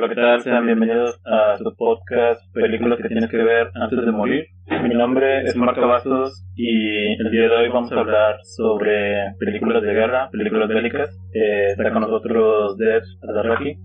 [0.00, 0.40] Hola, ¿qué tal?
[0.40, 4.46] Sean bienvenidos a su podcast Películas que tienes que ver antes de morir.
[4.82, 9.82] Mi nombre es Marco Vasos y el día de hoy vamos a hablar sobre películas
[9.82, 11.10] de guerra, películas bélicas.
[11.34, 13.76] Eh, está con nosotros Dev Adarraki.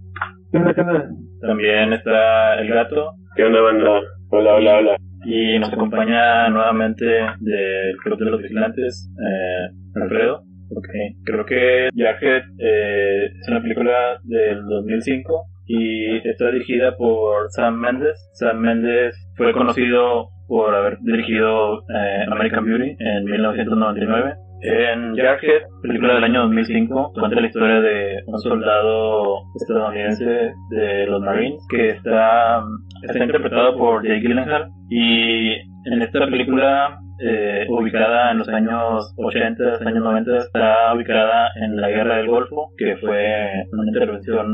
[1.42, 3.12] También está El Gato.
[3.36, 4.00] ¿Qué onda, banda?
[4.30, 4.98] Hola, hola, hola.
[5.26, 7.06] Y nos acompaña nuevamente
[7.42, 10.44] del Club de los Vigilantes, eh, Alfredo.
[10.78, 11.16] Okay.
[11.26, 18.30] Creo que Jarhead eh, es una película del 2005 y está dirigida por Sam Mendes.
[18.34, 24.36] Sam Mendes fue conocido por haber dirigido eh, American Beauty en 1999.
[24.62, 31.22] En Jarhead, película del año 2005, cuenta la historia de un soldado estadounidense de los
[31.22, 32.64] Marines que está,
[33.04, 39.78] está interpretado por Jake Gyllenhaal y en esta película eh, ubicada en los años 80,
[39.86, 44.48] años 90, está ubicada en la Guerra del Golfo, que fue una intervención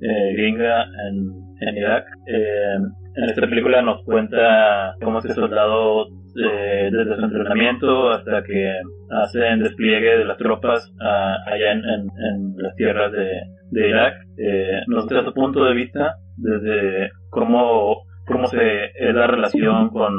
[0.00, 2.04] eh, gringa en, Irak.
[2.26, 2.76] Eh,
[3.16, 6.06] en esta película nos cuenta cómo este soldado,
[6.36, 12.54] eh, desde su entrenamiento hasta que hacen despliegue de las tropas ah, allá en, en,
[12.58, 13.30] las tierras de,
[13.70, 19.26] de Irak, eh, nos da su punto de vista desde cómo, cómo se es la
[19.26, 20.12] relación con,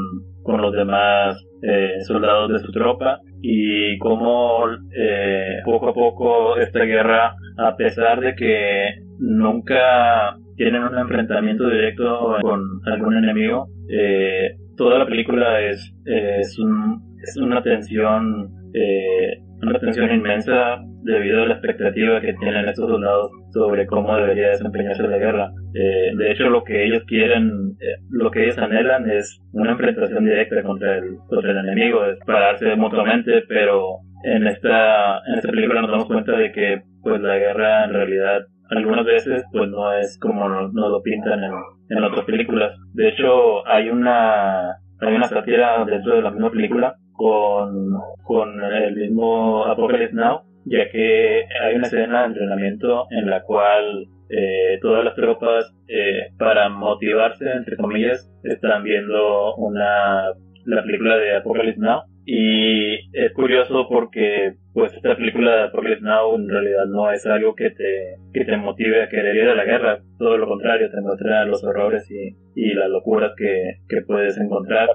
[0.45, 4.59] con los demás eh, soldados de su tropa y cómo
[4.95, 12.37] eh, poco a poco esta guerra, a pesar de que nunca tienen un enfrentamiento directo
[12.41, 19.79] con algún enemigo, eh, toda la película es, es, un, es una tensión eh, una
[19.79, 25.17] tensión inmensa debido a la expectativa que tienen estos soldados sobre cómo debería desempeñarse la
[25.17, 25.51] guerra.
[25.73, 30.25] Eh, de hecho, lo que ellos quieren, eh, lo que ellos anhelan es una enfrentación
[30.25, 35.81] directa contra el, contra el enemigo, es pararse mutuamente, pero en esta, en esta película
[35.81, 40.17] nos damos cuenta de que pues la guerra en realidad algunas veces pues no es
[40.19, 41.51] como nos, lo pintan en,
[41.89, 42.75] en otras películas.
[42.93, 47.93] De hecho, hay una, hay una sátira dentro de la misma película con,
[48.23, 54.07] con el mismo Apocalypse Now, ya que hay una escena de entrenamiento en la cual
[54.29, 60.31] eh, todas las tropas, eh, para motivarse, entre comillas, están viendo una
[60.65, 62.01] la película de Apocalypse Now.
[62.25, 67.53] Y es curioso porque pues esta película de Apocalypse Now en realidad no es algo
[67.55, 71.01] que te, que te motive a querer ir a la guerra, todo lo contrario, te
[71.01, 74.89] muestra los horrores y, y las locuras que, que puedes encontrar.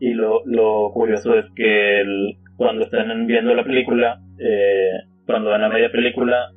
[0.00, 2.02] Y lo, lo curioso es que
[2.56, 4.92] cuando están viendo la película, eh,
[5.26, 6.50] cuando van a media película,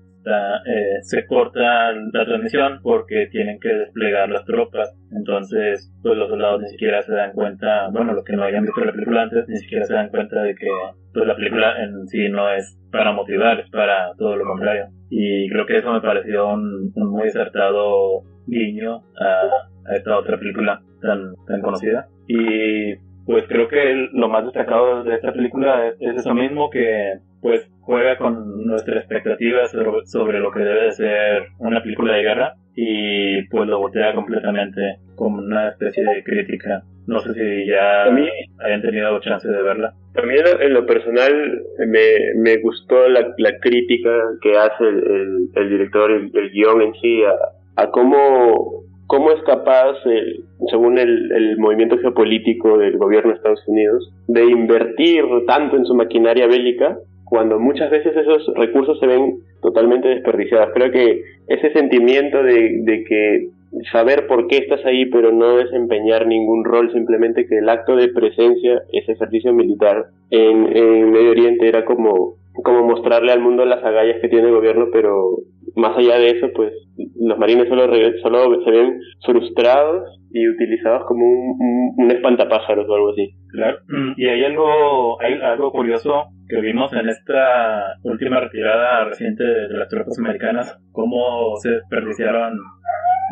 [0.66, 4.96] eh, se corta la transmisión porque tienen que desplegar las tropas.
[5.16, 8.84] Entonces, pues los soldados ni siquiera se dan cuenta, bueno, los que no hayan visto
[8.84, 10.68] la película antes, ni siquiera se dan cuenta de que
[11.14, 14.88] pues, la película en sí no es para motivar, es para todo lo contrario.
[15.10, 21.34] Y creo que eso me pareció un, muy acertado guiño a, esta otra película tan,
[21.48, 22.08] tan conocida.
[22.28, 22.96] Y
[23.26, 27.70] pues creo que lo más destacado de esta película es, es eso mismo que pues
[27.88, 29.66] juega con nuestra expectativa
[30.06, 34.98] sobre, lo que debe de ser una película de guerra y pues lo voltea completamente
[35.16, 36.84] como una especie de crítica.
[37.08, 39.94] No sé si ya hayan tenido chance de verla.
[40.14, 44.10] También en lo personal me, me gustó la, la crítica
[44.42, 49.42] que hace el, el, director, el, el, guion en sí, a, a cómo, cómo es
[49.44, 55.78] capaz, eh, según el, el movimiento geopolítico del gobierno de Estados Unidos, de invertir tanto
[55.78, 56.98] en su maquinaria bélica
[57.30, 60.70] cuando muchas veces esos recursos se ven totalmente desperdiciados.
[60.74, 63.50] Creo que ese sentimiento de, de, que
[63.92, 68.10] saber por qué estás ahí pero no desempeñar ningún rol, simplemente que el acto de
[68.10, 73.84] presencia, ese servicio militar en, en Medio Oriente era como, como mostrarle al mundo las
[73.84, 75.38] agallas que tiene el gobierno, pero
[75.78, 76.74] más allá de eso, pues
[77.20, 77.86] los marines solo,
[78.22, 83.30] solo se ven frustrados y utilizados como un, un, espantapájaros o algo así.
[83.52, 83.78] Claro.
[84.18, 89.88] Y hay algo, hay algo curioso que vimos en esta última retirada reciente de, las
[89.88, 92.58] tropas americanas, cómo se desperdiciaron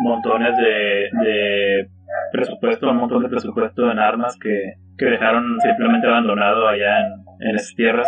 [0.03, 1.87] montones de,
[2.31, 7.55] presupuesto, un montón de presupuesto en armas que, que dejaron simplemente abandonado allá en, en
[7.55, 8.07] esas tierras,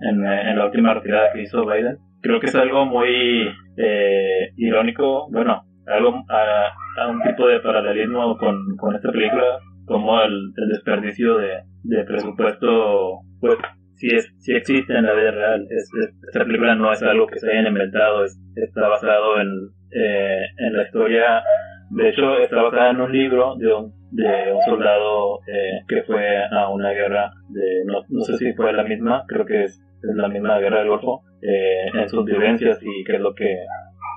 [0.00, 1.96] en la última retirada que hizo Biden.
[2.22, 8.36] Creo que es algo muy eh, irónico, bueno, algo a, a, un tipo de paralelismo
[8.38, 13.56] con, con esta película, como el, desperdicio de, presupuesto, pues
[13.94, 15.66] si, es, si existe en la vida real.
[15.70, 15.90] Es,
[16.28, 19.48] esta película no es algo que se hayan inventado, está basado en,
[19.90, 21.42] eh, en la historia.
[21.90, 26.44] De hecho, está basada en un libro de un, de un soldado eh, que fue
[26.44, 30.28] a una guerra, de, no, no sé si fue la misma, creo que es, la
[30.28, 33.56] misma guerra del Golfo, eh, en sus vivencias y qué es lo que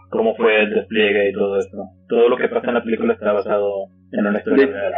[0.09, 1.77] cómo fue el despliegue y todo esto.
[2.07, 4.93] Todo lo que pasa en la película está basado en una historia real.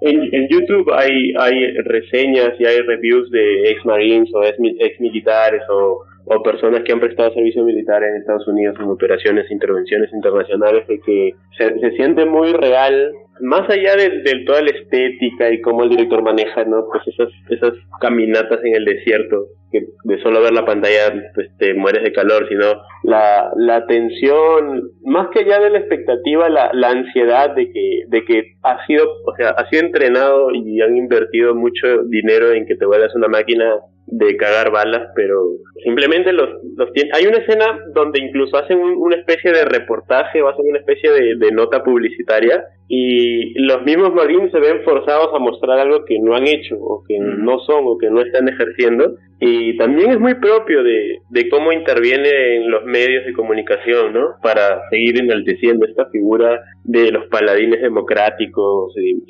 [0.00, 6.04] En, YouTube hay, hay reseñas y hay reviews de ex marines o ex, militares o,
[6.30, 11.00] o, personas que han prestado servicio militar en Estados Unidos en operaciones, intervenciones internacionales, de
[11.00, 16.22] que se, siente muy real más allá de, toda la estética y cómo el director
[16.22, 16.86] maneja, ¿no?
[16.90, 21.74] Pues esas, esas caminatas en el desierto, que de solo ver la pantalla pues te
[21.74, 26.90] mueres de calor, sino la, la tensión, más que allá de la expectativa, la, la
[26.90, 31.54] ansiedad de que, de que ha sido, o sea, ha sido entrenado y han invertido
[31.54, 33.72] mucho dinero en que te vuelvas una máquina
[34.10, 35.42] de cagar balas, pero
[35.84, 40.66] simplemente los, los Hay una escena donde incluso hacen una especie de reportaje o hacen
[40.68, 45.78] una especie de, de, nota publicitaria y los mismos marines se ven forzados a mostrar
[45.78, 49.76] algo que no han hecho o que no son o que no están ejerciendo y
[49.76, 54.34] también es muy propio de, de cómo intervienen los medios de comunicación, ¿no?
[54.42, 59.22] Para seguir enalteciendo esta figura de los paladines democráticos, el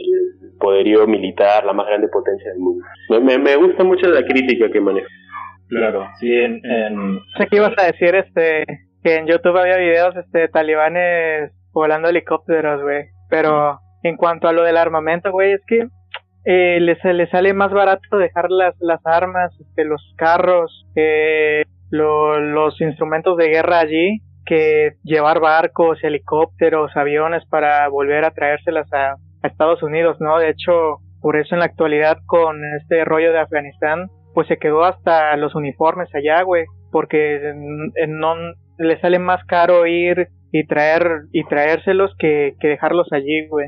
[0.58, 2.84] poderío militar, la más grande potencia del mundo.
[3.22, 5.08] Me, me gusta mucho la crítica que maneja.
[5.68, 6.62] Claro, sí, en...
[7.36, 8.64] Sé que ibas a decir, este,
[9.02, 13.04] que en YouTube había videos, este, talibanes volando helicópteros, güey.
[13.28, 15.88] Pero en cuanto a lo del armamento, güey, es que
[16.44, 16.98] eh, les,
[17.30, 23.80] sale más barato dejar las, las armas, este, los carros, eh, los instrumentos de guerra
[23.80, 30.38] allí que llevar barcos, helicópteros, aviones para volver a traérselas a, Estados Unidos, ¿no?
[30.38, 34.84] De hecho, por eso en la actualidad con este rollo de Afganistán, pues se quedó
[34.84, 37.40] hasta los uniformes allá, güey, porque
[38.06, 38.36] no
[38.78, 43.66] le sale más caro ir y traer y traérselos que, que dejarlos allí, güey.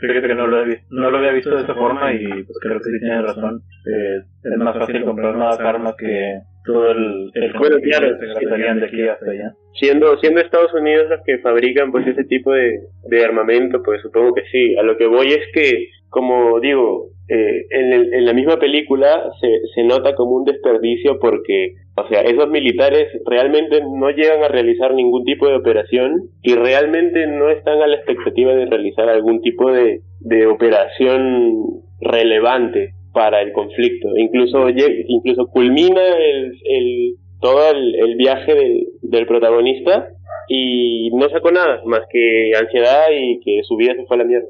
[0.00, 2.90] Fíjate que no lo, no lo había visto de esa forma y pues creo que
[2.90, 3.62] sí tiene razón.
[3.86, 9.02] Eh, es más fácil comprar nuevas armas que todo el, el bueno, claro, de aquí
[9.02, 9.54] hasta allá.
[9.78, 14.34] Siendo, siendo Estados Unidos los que fabrican pues ese tipo de, de armamento, pues supongo
[14.34, 14.76] que sí.
[14.76, 19.30] A lo que voy es que, como digo, eh, en, el, en la misma película
[19.40, 24.48] se, se nota como un desperdicio porque, o sea, esos militares realmente no llegan a
[24.48, 29.42] realizar ningún tipo de operación y realmente no están a la expectativa de realizar algún
[29.42, 34.08] tipo de, de operación relevante para el conflicto.
[34.16, 40.08] Incluso, incluso culmina el, el todo el, viaje del, del, protagonista
[40.48, 44.24] y no sacó nada más que ansiedad y que su vida se fue a la
[44.24, 44.48] mierda.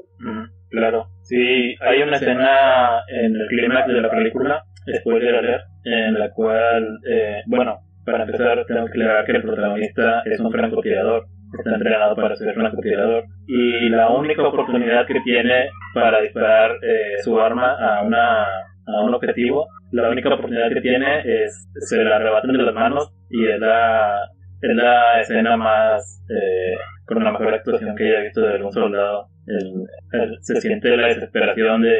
[0.71, 6.19] claro, sí, hay una escena en el clímax de la película, después de leer, en
[6.19, 11.27] la cual, eh, bueno, para empezar tengo que aclarar que el protagonista es un francotirador
[11.59, 17.39] está entrenado para ser francotirador y la única oportunidad que tiene para disparar eh, su
[17.41, 18.45] arma a una
[18.87, 23.13] a un objetivo la única oportunidad que tiene es se la arrebatan de las manos
[23.31, 24.29] y es la
[24.71, 26.75] es la escena más eh,
[27.07, 29.29] con la mejor actuación que haya visto de algún soldado.
[30.41, 31.99] Se siente la desesperación de,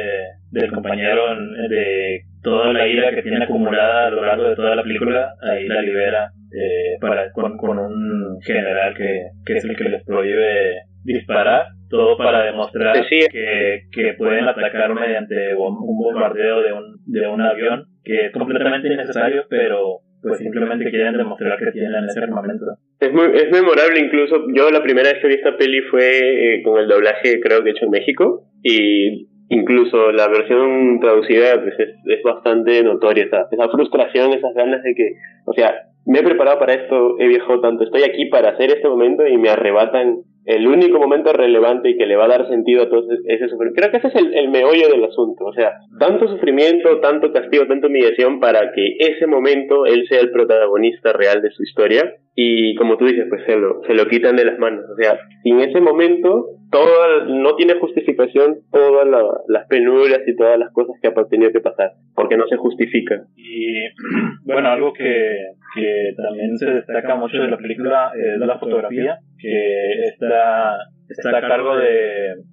[0.49, 1.35] del compañero
[1.69, 5.67] de toda la ira que tiene acumulada a lo largo de toda la película ahí
[5.67, 10.85] la libera eh, para, con, con, un general que, que, es el que les prohíbe
[11.03, 17.41] disparar, todo para demostrar que, que pueden atacar mediante un bombardeo de un, de un
[17.41, 22.65] avión, que es completamente innecesario, pero pues simplemente quieren demostrar que tienen ese armamento.
[22.99, 26.63] Es, muy, es memorable incluso, yo la primera vez que vi esta peli fue eh,
[26.63, 31.89] con el doblaje creo que hecho en México y incluso la versión traducida pues es,
[32.05, 35.11] es bastante notoria esa, esa frustración, esas ganas de que,
[35.45, 35.75] o sea,
[36.07, 39.37] me he preparado para esto, he viajado tanto, estoy aquí para hacer este momento y
[39.37, 43.03] me arrebatan el único momento relevante y que le va a dar sentido a todo
[43.25, 43.81] ese sufrimiento.
[43.81, 45.45] Creo que ese es el, el, meollo del asunto.
[45.45, 50.31] O sea, tanto sufrimiento, tanto castigo, tanto humillación para que ese momento él sea el
[50.31, 52.13] protagonista real de su historia.
[52.35, 54.85] Y como tú dices, pues se lo, se lo quitan de las manos.
[54.91, 59.07] O sea, en ese momento todo, no tiene justificación todas
[59.47, 63.23] las penurias y todas las cosas que ha tenido que pasar, porque no se justifica.
[63.37, 63.77] Y
[64.43, 70.07] bueno, algo que, que también se destaca mucho de la película es la fotografía, que
[70.09, 70.75] está,
[71.07, 72.43] está a cargo de,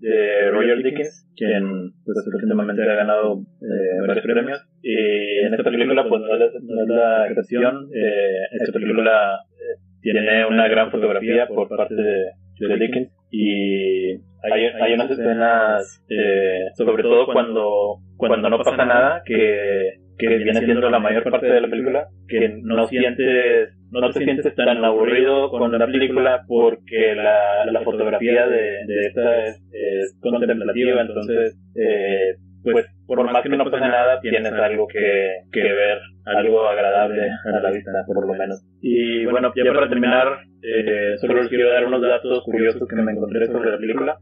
[0.00, 4.66] de Roger Dickens, quien pues, recientemente ha ganado eh, varios premios.
[4.82, 7.88] Y en esta película pues no es, la excepción.
[7.94, 14.64] Eh, esta película eh, tiene una gran fotografía por parte de, de Dickens y hay,
[14.80, 20.90] hay unas escenas, eh, sobre todo cuando, cuando no pasa nada, que, que viene siendo
[20.90, 25.70] la mayor parte de la película, que no sientes, no te sientes tan aburrido con
[25.78, 32.86] la película porque la, la fotografía de, de esta es, es contemplativa, entonces eh, pues
[33.06, 37.70] por más que no pase nada, tienes algo que, que ver, algo agradable a la
[37.70, 38.62] vista, por lo menos.
[38.80, 43.12] Y bueno, ya para terminar, eh, solo les quiero dar unos datos curiosos que me
[43.12, 44.18] encontré sobre la película.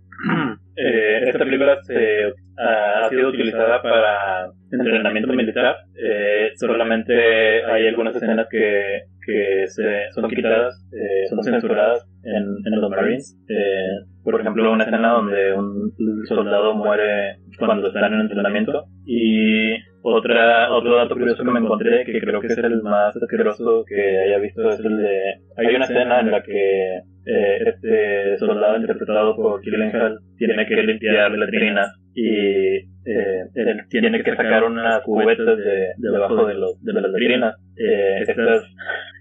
[0.80, 5.76] Eh, esta película se, ha sido utilizada para entrenamiento militar.
[5.96, 12.80] Eh, solamente hay algunas escenas que, que se, son quitadas, eh, son censuradas en, en
[12.80, 13.36] los Marines.
[13.48, 15.92] Eh, por ejemplo, una escena donde un
[16.26, 18.84] soldado muere cuando están en entrenamiento.
[19.04, 23.84] Y otra, otro dato curioso que me encontré, que creo que es el más asqueroso
[23.86, 25.20] que haya visto, es el de...
[25.56, 31.30] Hay una escena en la que eh, este soldado interpretado por Hall tiene que limpiar
[31.32, 33.44] letrinas y eh,
[33.90, 37.54] tiene que sacar unas cubetas de, debajo de, las letrinas.
[37.76, 38.64] Eh, estas,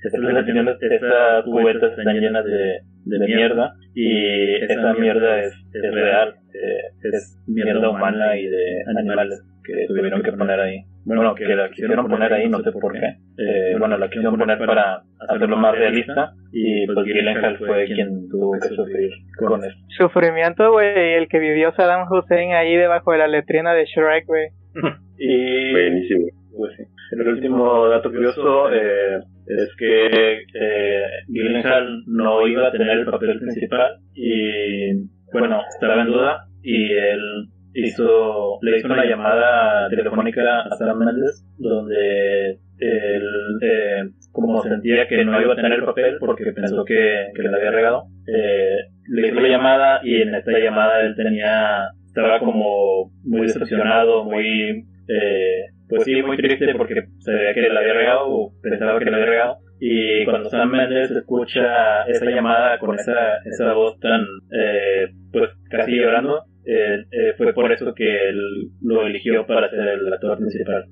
[0.04, 6.82] estas, cubetas están llenas de, mierda y esa mierda es, es real, eh,
[7.14, 10.80] es mierda humana y de animales que tuvieron que poner ahí.
[11.08, 13.00] Bueno, que la quisieron poner ahí, no sé por qué.
[13.00, 18.52] Eh, bueno, la quisieron poner para hacerlo más realista y pues Gyllenhaal fue quien tuvo
[18.60, 19.78] que sufrir con eso.
[19.98, 24.48] Sufrimiento, güey, el que vivió Saddam Hussein ahí debajo de la letrina de Shrek, güey.
[25.18, 25.72] y...
[25.72, 26.28] Buenísimo.
[26.58, 26.84] Pues sí.
[27.12, 33.40] El último dato curioso eh, es que eh, Gyllenhaal no iba a tener el papel
[33.40, 34.92] principal y
[35.32, 37.48] bueno, estaba en duda y él
[37.86, 43.24] hizo, le hizo una llamada telefónica a Sam Mendes donde él
[43.62, 47.56] eh, como sentía que no iba a tener el papel porque pensó que, que le
[47.56, 53.12] había regado, eh, le hizo la llamada y en esta llamada él tenía, estaba como
[53.24, 58.52] muy decepcionado, muy, eh, pues sí, muy triste porque sabía que le había regado o
[58.62, 59.58] pensaba que le había regado.
[59.80, 65.96] Y cuando Sam Mendes escucha esa llamada con esa, esa voz tan, eh, pues casi
[65.96, 68.40] llorando, eh, eh, fue por eso que él
[68.84, 70.86] lo eligió para ser el actor principal.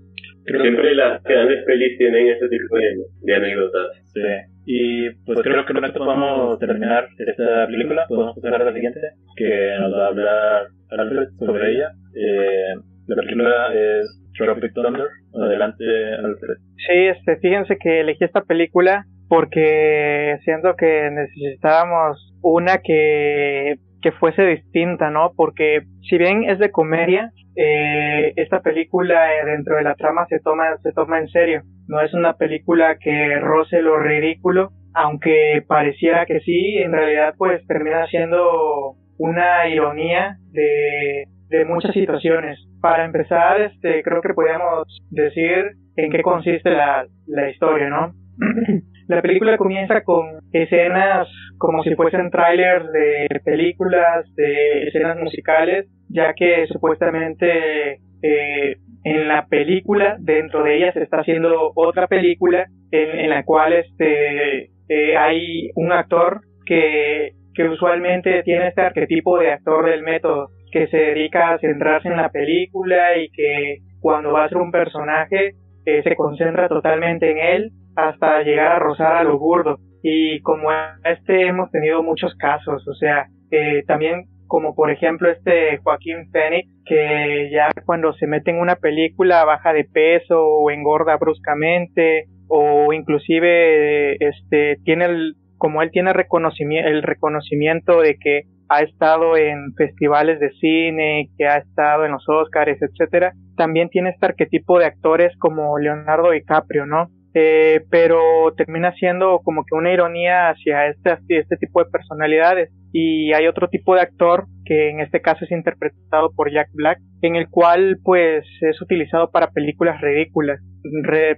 [0.46, 0.96] Creo Siempre que...
[0.96, 3.88] las grandes pelis tienen ese tipo de, de anécdotas.
[4.14, 4.22] Sí.
[4.66, 8.06] Y pues creo que con esto podemos terminar esta película.
[8.08, 9.00] Podemos pasar a la siguiente,
[9.36, 11.92] que nos va a hablar Alfred sobre ella.
[12.16, 12.74] Eh,
[13.08, 15.08] la película es Tropic Thunder.
[15.34, 16.58] Adelante, Alfred.
[16.78, 24.44] Sí, este, fíjense que elegí esta película porque siento que necesitábamos una que que fuese
[24.44, 25.32] distinta, ¿no?
[25.36, 30.40] Porque si bien es de comedia, eh, esta película eh, dentro de la trama se
[30.40, 31.64] toma, se toma en serio.
[31.88, 37.66] No es una película que roce lo ridículo, aunque pareciera que sí, en realidad pues
[37.68, 42.60] termina siendo una ironía de, de muchas situaciones.
[42.82, 48.14] Para empezar, este, creo que podríamos decir en qué consiste la, la historia, ¿no?
[49.08, 56.34] La película comienza con escenas como si fuesen trailers de películas, de escenas musicales, ya
[56.34, 63.30] que supuestamente eh, en la película, dentro de ella se está haciendo otra película en,
[63.30, 69.86] la cual este, eh, hay un actor que, que usualmente tiene este arquetipo de actor
[69.86, 74.50] del método, que se dedica a centrarse en la película y que cuando va a
[74.50, 75.52] ser un personaje
[75.86, 79.78] eh, se concentra totalmente en él hasta llegar a rozar a lo burdo.
[80.04, 80.70] Y como
[81.04, 86.70] este hemos tenido muchos casos, o sea, eh, también como por ejemplo este Joaquín Phoenix,
[86.86, 92.94] que ya cuando se mete en una película baja de peso o engorda bruscamente, o
[92.94, 99.74] inclusive este tiene el, como él tiene reconocimiento, el reconocimiento de que ha estado en
[99.76, 104.86] festivales de cine, que ha estado en los Oscars, etcétera, también tiene este arquetipo de
[104.86, 107.10] actores como Leonardo DiCaprio, ¿no?
[107.38, 112.72] Eh, pero termina siendo como que una ironía hacia este, este tipo de personalidades.
[112.94, 116.98] Y hay otro tipo de actor que en este caso es interpretado por Jack Black,
[117.22, 120.62] en el cual pues es utilizado para películas ridículas,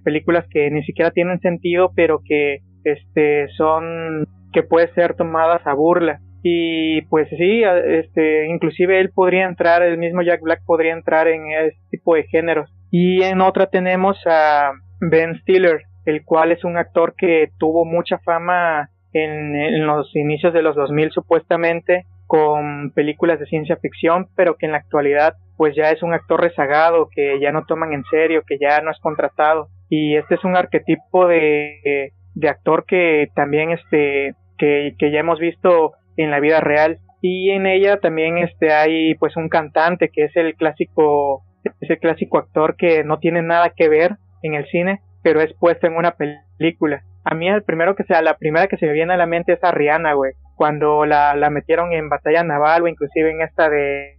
[0.04, 5.74] películas que ni siquiera tienen sentido, pero que este son que puede ser tomadas a
[5.74, 6.20] burla.
[6.44, 11.52] Y pues sí, este, inclusive él podría entrar, el mismo Jack Black podría entrar en
[11.52, 12.70] este tipo de géneros.
[12.92, 18.18] Y en otra tenemos a Ben Stiller, el cual es un actor que tuvo mucha
[18.20, 24.66] fama en, los inicios de los 2000 supuestamente con películas de ciencia ficción, pero que
[24.66, 28.44] en la actualidad pues ya es un actor rezagado, que ya no toman en serio,
[28.46, 29.70] que ya no es contratado.
[29.90, 35.40] Y este es un arquetipo de, de actor que también este, que, que ya hemos
[35.40, 37.00] visto en la vida real.
[37.22, 41.98] Y en ella también este, hay pues un cantante que es el clásico, es el
[41.98, 45.96] clásico actor que no tiene nada que ver en el cine, pero es puesto en
[45.96, 47.04] una película.
[47.24, 49.54] A mí el primero que sea, la primera que se me viene a la mente
[49.54, 50.34] es a Rihanna, güey.
[50.56, 54.18] Cuando la, la metieron en batalla naval o inclusive en esta de,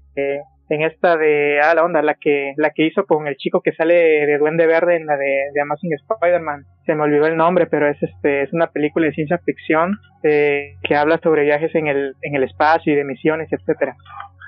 [0.69, 3.73] en esta de, ah, la onda, la que, la que hizo con el chico que
[3.73, 6.65] sale de Duende Verde en la de, de Amazing Spider-Man.
[6.85, 10.75] Se me olvidó el nombre, pero es este, es una película de ciencia ficción eh,
[10.83, 13.97] que habla sobre viajes en el, en el espacio y de misiones, etcétera.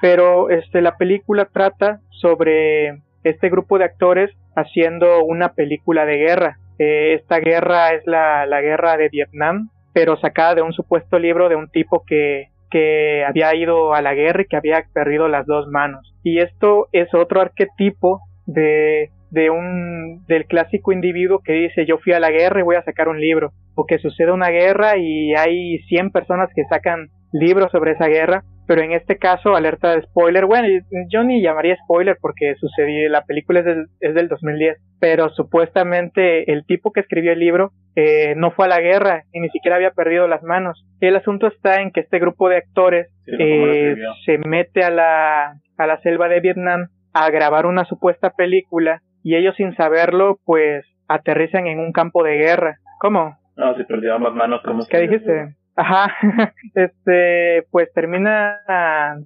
[0.02, 6.59] Pero este, la película trata sobre este grupo de actores haciendo una película de guerra.
[6.78, 11.49] Eh, esta guerra es la, la guerra de Vietnam, pero sacada de un supuesto libro
[11.49, 15.47] de un tipo que, que había ido a la guerra y que había perdido las
[15.47, 16.14] dos manos.
[16.23, 22.12] Y esto es otro arquetipo de, de un, del clásico individuo que dice yo fui
[22.12, 23.52] a la guerra y voy a sacar un libro.
[23.75, 28.45] O que sucede una guerra y hay 100 personas que sacan libros sobre esa guerra
[28.70, 30.68] pero en este caso, alerta de spoiler, bueno,
[31.08, 36.52] yo ni llamaría spoiler porque sucedió, la película es del, es del 2010, pero supuestamente
[36.52, 39.74] el tipo que escribió el libro eh, no fue a la guerra y ni siquiera
[39.74, 40.86] había perdido las manos.
[41.00, 45.86] El asunto está en que este grupo de actores eh, se mete a la, a
[45.88, 51.66] la selva de Vietnam a grabar una supuesta película y ellos sin saberlo pues aterrizan
[51.66, 52.76] en un campo de guerra.
[53.00, 53.36] ¿Cómo?
[53.56, 55.56] No, si perdieron las manos, ¿cómo ¿Qué dijiste?
[55.76, 56.14] Ajá,
[56.74, 58.58] este, pues termina,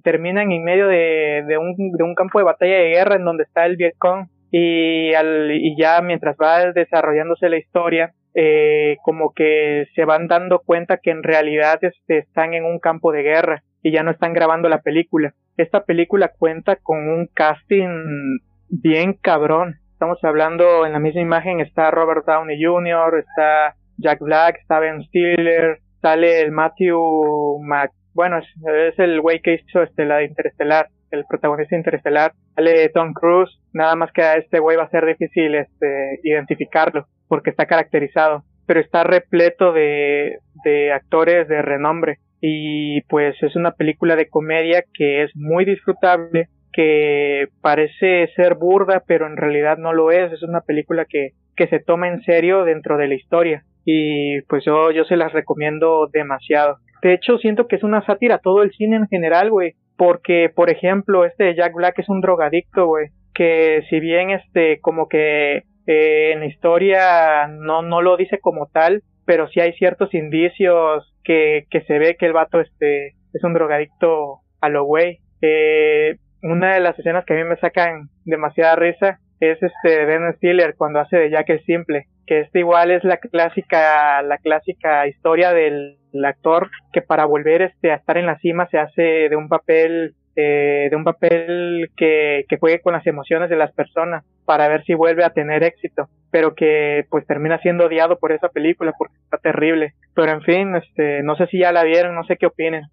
[0.03, 3.43] terminan en medio de, de, un, de un campo de batalla de guerra en donde
[3.43, 9.87] está el Vietcong y, al, y ya mientras va desarrollándose la historia, eh, como que
[9.95, 13.91] se van dando cuenta que en realidad este, están en un campo de guerra y
[13.91, 15.33] ya no están grabando la película.
[15.57, 19.75] Esta película cuenta con un casting bien cabrón.
[19.91, 25.01] Estamos hablando en la misma imagen está Robert Downey Jr., está Jack Black, está Ben
[25.03, 30.89] Stiller, sale el Matthew Mac, bueno, es, el güey que hizo este, la de Interestelar,
[31.09, 35.03] el protagonista Interestelar, sale Tom Cruise, nada más que a este güey va a ser
[35.07, 43.01] difícil este, identificarlo, porque está caracterizado, pero está repleto de, de actores de renombre, y
[43.09, 49.25] pues es una película de comedia que es muy disfrutable, que parece ser burda, pero
[49.25, 52.95] en realidad no lo es, es una película que, que se toma en serio dentro
[52.97, 56.77] de la historia y pues yo, yo se las recomiendo demasiado.
[57.01, 60.69] De hecho, siento que es una sátira todo el cine en general, güey, porque, por
[60.69, 66.31] ejemplo, este Jack Black es un drogadicto, güey, que si bien este, como que eh,
[66.33, 71.65] en la historia no, no lo dice como tal, pero sí hay ciertos indicios que,
[71.69, 75.19] que se ve que el vato este, es un drogadicto a lo güey.
[75.41, 80.33] Eh, una de las escenas que a mí me sacan demasiada risa es este Ben
[80.37, 85.07] Stiller cuando hace de Jack el Simple, que este igual es la clásica, la clásica
[85.07, 89.35] historia del, actor que para volver este a estar en la cima se hace de
[89.35, 94.23] un papel eh, de un papel que, que juegue con las emociones de las personas
[94.45, 98.47] para ver si vuelve a tener éxito, pero que pues termina siendo odiado por esa
[98.47, 99.93] película porque está terrible.
[100.13, 102.83] Pero en fin, este, no sé si ya la vieron, no sé qué opinen.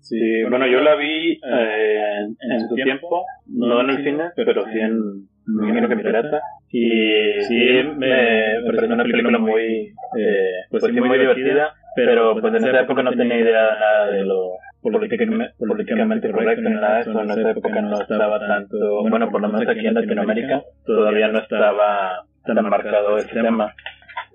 [0.00, 4.78] Sí, bueno, yo la vi eh, en, su tiempo, no en el cine, pero sí
[4.78, 6.40] en, me imagino que pirata.
[6.70, 12.68] Y sí, me pareció una película muy, eh, pues sí, muy divertida, pero pues en
[12.68, 17.20] esa época no tenía idea nada de lo políticamente correcto ni nada de eso.
[17.20, 21.38] En esa época no estaba tanto, bueno, por lo menos aquí en Latinoamérica todavía no
[21.38, 23.74] estaba tan marcado ese tema.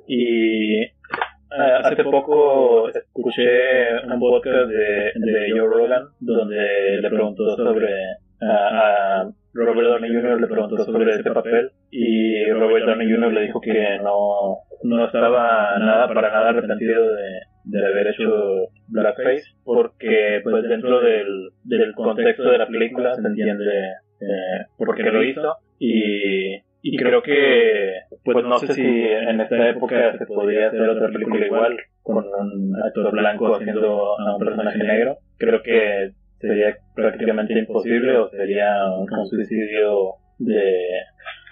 [0.08, 0.92] Y eh,
[1.84, 7.90] hace poco escuché un podcast de, de Joe Rogan donde le preguntó sobre
[8.42, 10.42] a, Robert Downey Jr.
[10.42, 13.34] le preguntó sobre este papel y Robert Downey Jr.
[13.34, 19.56] le dijo que no, no estaba nada para nada arrepentido de, de haber hecho blackface
[19.64, 23.66] porque pues dentro del, del contexto de la película se entiende
[24.22, 29.70] eh, por qué lo hizo y y creo que, pues no sé si en esta
[29.70, 34.80] época se podría hacer otra película igual, con un actor blanco haciendo a un personaje
[34.80, 35.18] negro.
[35.38, 40.64] Creo que sería prácticamente imposible o sería un suicidio de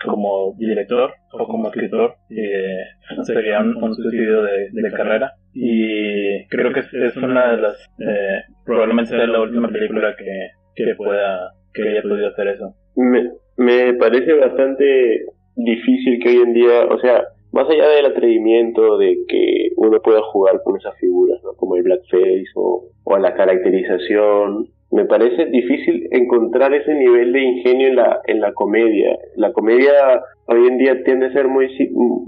[0.06, 2.84] como director o como escritor eh,
[3.24, 5.34] sería un, suicidio de, de, carrera.
[5.54, 10.96] y creo que es, una de las eh, probablemente sea la última película que, que
[10.96, 12.74] pueda que haya podido hacer eso.
[12.96, 15.26] Me, me parece bastante
[15.56, 20.22] difícil que hoy en día, o sea, más allá del atrevimiento de que uno pueda
[20.32, 21.54] jugar con esas figuras, ¿no?
[21.54, 27.88] como el blackface o, o la caracterización, me parece difícil encontrar ese nivel de ingenio
[27.90, 29.18] en la, en la comedia.
[29.36, 31.68] La comedia hoy en día tiende a ser muy,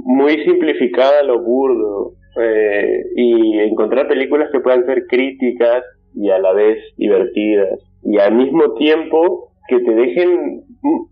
[0.04, 6.54] muy simplificada lo burdo eh, y encontrar películas que puedan ser críticas y a la
[6.54, 10.64] vez divertidas y al mismo tiempo que te dejen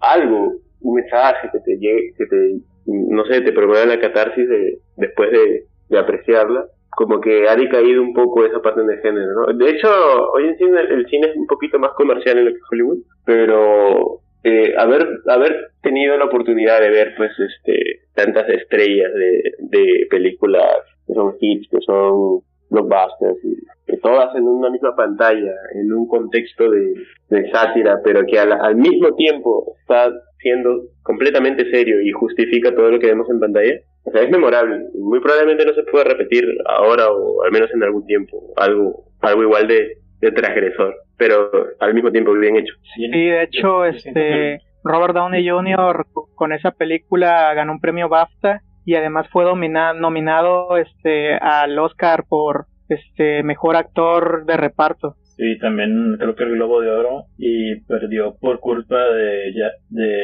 [0.02, 4.80] algo, un mensaje que te llegue, que te, no sé, te promueva la catarsis de,
[4.98, 6.66] después de, de apreciarla.
[6.91, 9.54] Como que ha decaído un poco esa parte de género, ¿no?
[9.54, 9.89] De hecho,
[10.34, 14.21] hoy en día el, cine es un poquito más comercial en lo que Hollywood, pero
[14.43, 20.80] eh, haber, haber tenido la oportunidad de ver, pues, este, tantas estrellas de, de películas
[21.06, 26.08] que son hits, que son blockbusters, y, que todas en una misma pantalla, en un
[26.08, 26.93] contexto de,
[27.30, 32.99] de sátira, pero que al mismo tiempo está siendo completamente serio y justifica todo lo
[32.99, 34.86] que vemos en pantalla, o sea, es memorable.
[34.96, 39.44] Muy probablemente no se pueda repetir ahora o al menos en algún tiempo algo, algo
[39.44, 42.74] igual de, de transgresor, pero al mismo tiempo bien hecho.
[42.96, 46.06] Sí, de hecho, este Robert Downey Jr.
[46.36, 52.66] con esa película ganó un premio BAFTA y además fue nominado este al Oscar por
[52.88, 55.16] este mejor actor de reparto.
[55.36, 60.18] Sí, también creo que el Globo de Oro y perdió por culpa de ya de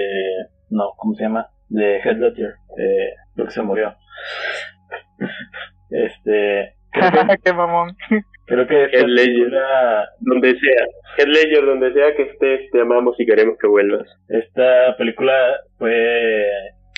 [0.70, 1.48] no, ¿cómo se llama?
[1.70, 3.96] De Ledger, eh, lo que se murió.
[5.90, 6.76] Este,
[7.44, 7.96] qué mamón.
[8.48, 9.54] Creo que Heath Ledger,
[10.20, 10.86] donde sea,
[11.18, 14.08] Heath Ledger, donde sea que estés, te amamos y queremos que vuelvas.
[14.30, 15.34] Esta película
[15.78, 16.46] fue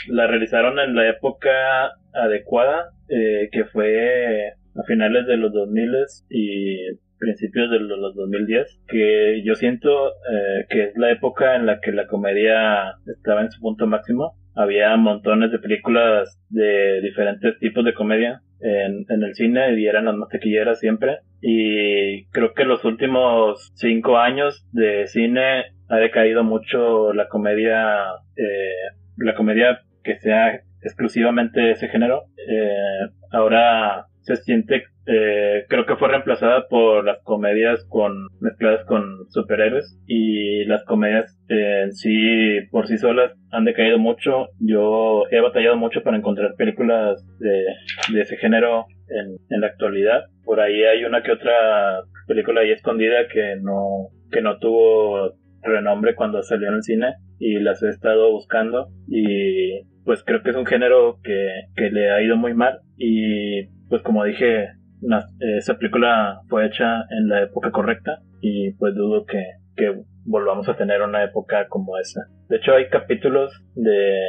[0.10, 5.92] la realizaron en la época adecuada, eh, que fue a finales de los 2000
[6.30, 6.78] y
[7.20, 11.92] principios de los 2010, que yo siento eh, que es la época en la que
[11.92, 14.36] la comedia estaba en su punto máximo.
[14.58, 20.06] Había montones de películas de diferentes tipos de comedia en, en el cine y eran
[20.06, 21.20] las más tequilleras siempre.
[21.42, 27.98] Y creo que los últimos cinco años de cine ha decaído mucho la comedia,
[28.36, 32.24] eh, la comedia que sea exclusivamente ese género.
[32.48, 39.26] Eh, ahora se siente, eh, creo que fue reemplazada por las comedias con mezcladas con
[39.30, 44.50] superhéroes y las comedias en sí por sí solas han decaído mucho.
[44.60, 47.64] Yo he batallado mucho para encontrar películas de,
[48.14, 50.26] de ese género en, en la actualidad.
[50.44, 56.16] Por ahí hay una que otra película ahí escondida que no, que no tuvo renombre
[56.16, 60.56] cuando salió en el cine y las he estado buscando y pues creo que es
[60.56, 64.68] un género que, que le ha ido muy mal y pues como dije,
[65.58, 69.44] esa película fue hecha en la época correcta y pues dudo que,
[69.76, 72.22] que volvamos a tener una época como esa.
[72.50, 74.20] De hecho hay capítulos de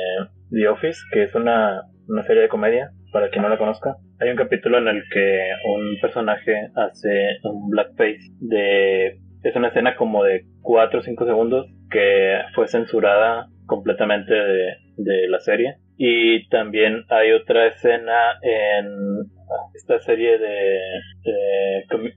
[0.50, 3.96] The Office, que es una, una serie de comedia, para quien no la conozca.
[4.20, 9.18] Hay un capítulo en el que un personaje hace un blackface de...
[9.42, 15.28] Es una escena como de 4 o 5 segundos que fue censurada completamente de, de
[15.28, 15.76] la serie.
[15.96, 19.30] Y también hay otra escena en
[19.74, 20.78] esta serie de,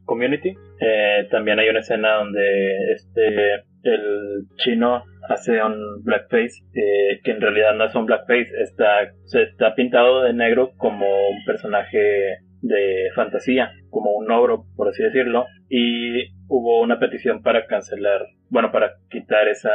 [0.06, 0.54] Community.
[0.80, 7.42] Eh, también hay una escena donde este el chino hace un blackface eh, que en
[7.42, 13.10] realidad no es un blackface, está, se está pintado de negro como un personaje de
[13.16, 18.94] fantasía, como un ogro, por así decirlo, y hubo una petición para cancelar, bueno, para
[19.10, 19.72] quitar esa,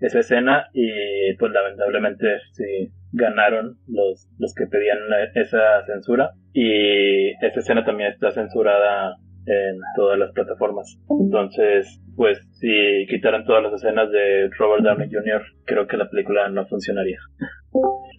[0.00, 4.98] esa escena y pues lamentablemente sí ganaron los, los que pedían
[5.34, 10.98] esa censura y esa escena también está censurada en todas las plataformas.
[11.08, 16.48] Entonces, pues si quitaran todas las escenas de Robert Downey Jr., creo que la película
[16.48, 17.18] no funcionaría.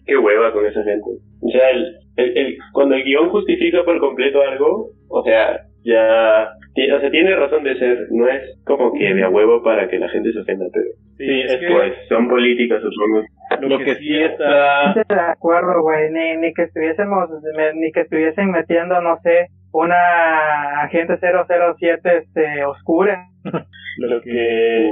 [0.06, 1.10] Qué hueva con esa gente.
[1.40, 6.50] O sea, el, el, cuando el guion justifica por completo algo, o sea, ya
[6.94, 9.98] o sea, tiene razón de ser, no es como que de a huevo para que
[9.98, 13.24] la gente se ofenda, pero sí, es que pues son políticas, supongo.
[13.60, 14.94] Lo, que, sí está...
[14.94, 17.28] De acuerdo, güey, ni, ni que estuviésemos,
[17.74, 23.26] ni que estuviesen metiendo, no sé, una agente 007 este, oscura.
[23.98, 24.90] Lo que...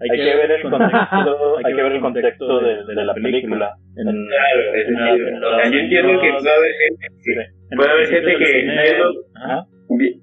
[0.00, 3.74] hay, que, ver el contexto, hay que ver el contexto de, de la película.
[3.96, 9.26] En, claro, es decir, yo entiendo que puede haber gente, puede haber gente que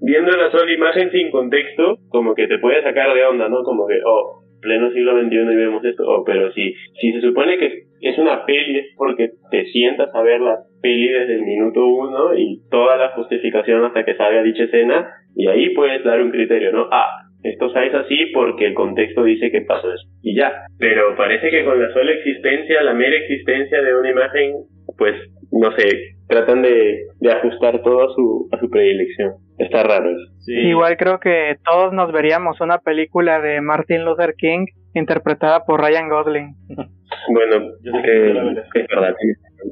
[0.02, 3.64] viendo la sola imagen sin contexto, como que te puede sacar de onda, ¿no?
[3.64, 7.58] Como que, oh, pleno siglo XXI y vemos esto, oh, pero si, si se supone
[7.58, 11.86] que es una peli es porque te sientas a ver la peli desde el minuto
[11.86, 16.32] uno y toda la justificación hasta que salga dicha escena y ahí puedes dar un
[16.32, 16.88] criterio, ¿no?
[16.92, 20.52] Ah, esto es así porque el contexto dice que pasó eso y ya.
[20.80, 24.54] Pero parece que con la sola existencia, la mera existencia de una imagen,
[24.98, 25.16] pues,
[25.52, 29.34] no sé, tratan de, de ajustar todo a su, a su predilección.
[29.64, 30.32] Está raro eso.
[30.48, 36.10] Igual creo que todos nos veríamos una película de Martin Luther King interpretada por Ryan
[36.10, 36.56] Gosling.
[37.32, 37.70] Bueno,
[38.04, 39.14] eh, es verdad.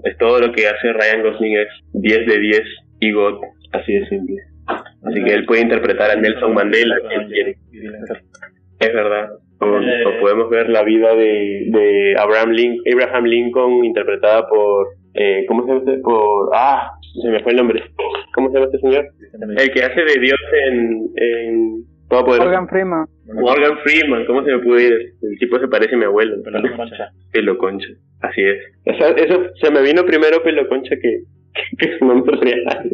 [0.04, 2.62] Es todo lo que hace Ryan Gosling es 10 de 10
[3.00, 4.36] y God, así de simple.
[4.68, 6.96] Así que él puede interpretar a Nelson Mandela.
[8.80, 9.32] Es verdad.
[9.60, 10.04] Eh.
[10.06, 15.66] O, podemos ver la vida de, de Abraham, Lincoln, Abraham Lincoln interpretada por eh, ¿cómo
[15.66, 16.02] se llama?
[16.04, 17.84] Por, ah, se me fue el nombre.
[18.34, 19.06] ¿Cómo se llama este señor?
[19.58, 23.06] El que hace de Dios en, en Morgan Freeman.
[23.26, 25.14] Morgan Freeman, ¿cómo se me puede ir?
[25.22, 26.42] El tipo se parece a mi abuelo.
[26.44, 27.12] Pelo Concha.
[27.32, 27.88] Pelo Concha,
[28.22, 28.58] así es.
[28.86, 31.24] eso se me vino primero Pelo Concha que,
[31.78, 32.92] que, su nombre real.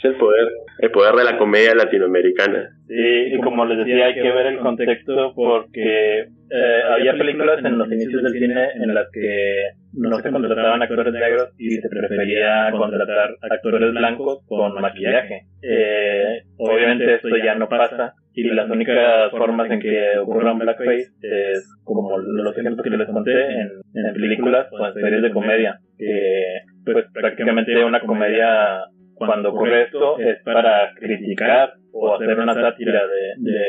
[0.00, 2.70] Es el poder, el poder de la comedia latinoamericana.
[2.88, 7.76] Sí, y como les decía, hay que ver el contexto porque eh, había películas en
[7.76, 12.70] los inicios del cine en las que no se contrataban actores negros y se prefería
[12.72, 15.42] contratar actores blancos con maquillaje.
[15.62, 21.10] Eh, obviamente esto ya no pasa y las únicas formas en que ocurra un blackface
[21.20, 25.78] es como los ejemplos que les conté en, películas o en series de comedia.
[25.98, 28.86] Que, pues prácticamente una comedia
[29.26, 33.60] cuando ocurre esto es para criticar o hacer una sátira de, de,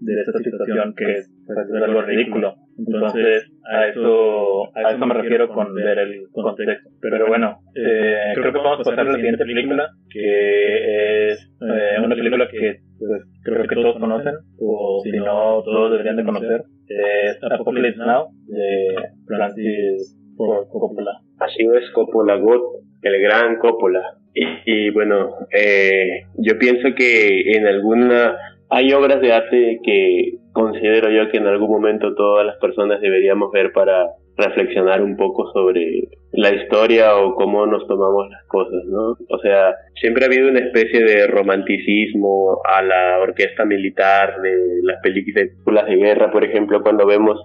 [0.00, 2.54] de esta situación que es, pues, algo ridículo.
[2.78, 6.90] Entonces, a eso, a eso me refiero con ver el contexto.
[7.00, 12.00] Pero bueno, eh, creo que vamos a pasar a la siguiente película, que es eh,
[12.04, 16.62] una película que pues, creo que todos conocen, o si no, todos deberían de conocer.
[16.88, 18.94] Es Apocalypse Now, de
[19.26, 21.20] Francis Ford Coppola.
[21.38, 22.60] Así es, Coppola God,
[23.02, 24.02] el gran Coppola.
[24.34, 28.36] Y, bueno, eh, yo pienso que en alguna
[28.68, 33.50] hay obras de arte que considero yo que en algún momento todas las personas deberíamos
[33.50, 39.16] ver para reflexionar un poco sobre la historia o cómo nos tomamos las cosas, ¿no?
[39.28, 45.00] O sea, siempre ha habido una especie de romanticismo a la orquesta militar de las
[45.02, 47.40] películas de guerra, por ejemplo, cuando vemos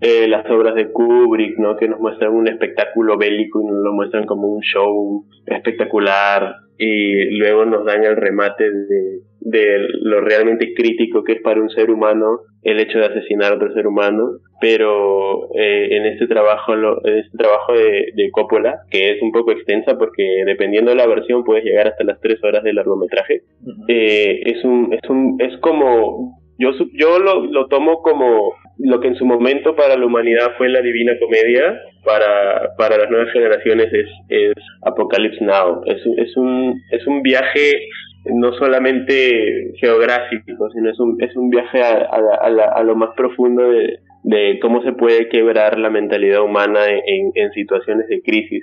[0.00, 1.76] eh, las obras de Kubrick, ¿no?
[1.76, 6.54] Que nos muestran un espectáculo bélico y nos lo muestran como un show espectacular.
[6.78, 11.68] Y luego nos dan el remate de, de lo realmente crítico que es para un
[11.70, 16.74] ser humano el hecho de asesinar a otro ser humano, pero eh, en este trabajo,
[16.74, 21.06] en este trabajo de, de, Coppola, que es un poco extensa porque dependiendo de la
[21.06, 23.42] versión puedes llegar hasta las tres horas de largometraje,
[23.88, 29.08] eh, es un, es un, es como, yo, yo lo, lo tomo como lo que
[29.08, 33.92] en su momento para la humanidad fue la divina comedia, para, para las nuevas generaciones
[33.92, 35.82] es, es Apocalypse Now.
[35.86, 37.88] Es, es, un, es un viaje
[38.24, 43.70] no solamente geográfico, sino es un, es un viaje a, a, a, lo más profundo
[43.70, 48.62] de, de cómo se puede quebrar la mentalidad humana en, en, situaciones de crisis.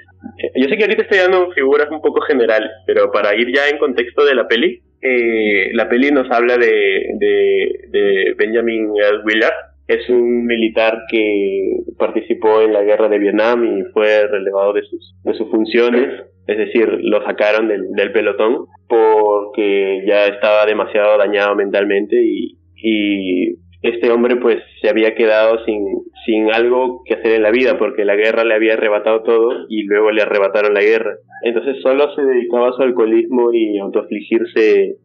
[0.56, 3.78] Yo sé que ahorita estoy dando figuras un poco generales, pero para ir ya en
[3.78, 8.92] contexto de la peli, eh, la peli nos habla de, de, de Benjamin.
[9.26, 9.54] Willard,
[9.88, 15.16] es un militar que participó en la guerra de Vietnam y fue relevado de sus,
[15.24, 21.56] de sus funciones, es decir, lo sacaron del, del pelotón porque ya estaba demasiado dañado
[21.56, 25.86] mentalmente y, y este hombre pues se había quedado sin,
[26.26, 29.84] sin algo que hacer en la vida porque la guerra le había arrebatado todo y
[29.84, 31.16] luego le arrebataron la guerra.
[31.44, 34.98] Entonces solo se dedicaba a su alcoholismo y autoafligirse,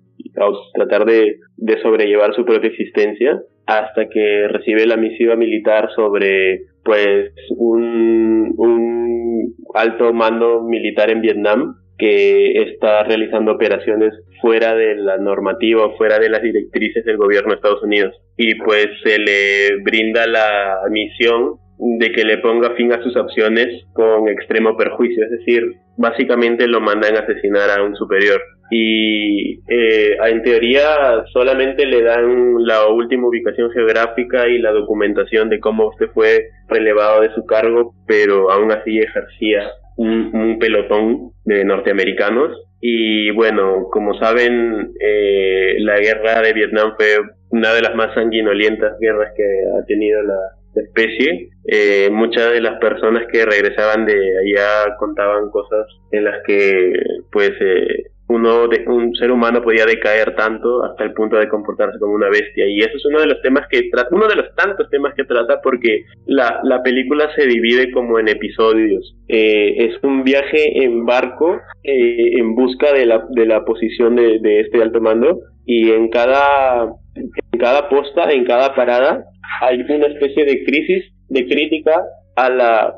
[0.75, 1.39] tratar de,
[1.83, 10.13] sobrellevar su propia existencia hasta que recibe la misiva militar sobre pues un, un alto
[10.13, 16.43] mando militar en Vietnam que está realizando operaciones fuera de la normativa, fuera de las
[16.43, 18.15] directrices del gobierno de Estados Unidos.
[18.37, 23.85] Y pues se le brinda la misión de que le ponga fin a sus opciones
[23.93, 25.65] con extremo perjuicio, es decir,
[25.97, 28.41] básicamente lo mandan a asesinar a un superior
[28.75, 35.61] y eh, en teoría solamente le dan la última ubicación geográfica y la documentación de
[35.61, 42.51] cómo usted fue relevado de su cargo, pero aún así ejercía un, pelotón de norteamericanos.
[42.81, 47.19] Y bueno, como saben, eh, la guerra de Vietnam fue
[47.51, 50.39] una de las más sanguinolientas guerras que ha tenido la,
[50.75, 51.51] especie.
[51.67, 56.95] Eh, muchas de las personas que regresaban de allá contaban cosas en las que
[57.31, 61.99] pues eh, uno de, un ser humano podía decaer tanto hasta el punto de comportarse
[61.99, 62.67] como una bestia.
[62.67, 65.25] Y eso es uno de los temas que trata uno de los tantos temas que
[65.25, 69.17] trata porque la, la película se divide como en episodios.
[69.29, 74.39] Eh, es un viaje en barco eh, en busca de la, de la posición de,
[74.41, 75.41] de este alto mando.
[75.65, 79.25] Y en cada en cada posta en cada parada
[79.61, 82.03] hay una especie de crisis de crítica
[82.37, 82.95] a la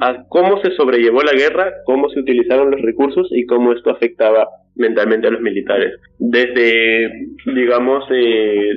[0.00, 4.48] a cómo se sobrellevó la guerra, cómo se utilizaron los recursos y cómo esto afectaba
[4.76, 5.94] mentalmente a los militares.
[6.18, 7.10] Desde,
[7.46, 8.76] digamos, eh,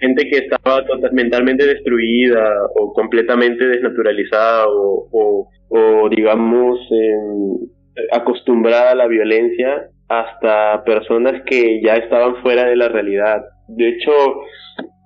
[0.00, 6.78] gente que estaba mentalmente destruida o completamente desnaturalizada o, o, digamos,
[8.12, 13.42] acostumbrada a la violencia hasta personas que ya estaban fuera de la realidad.
[13.68, 14.12] De hecho,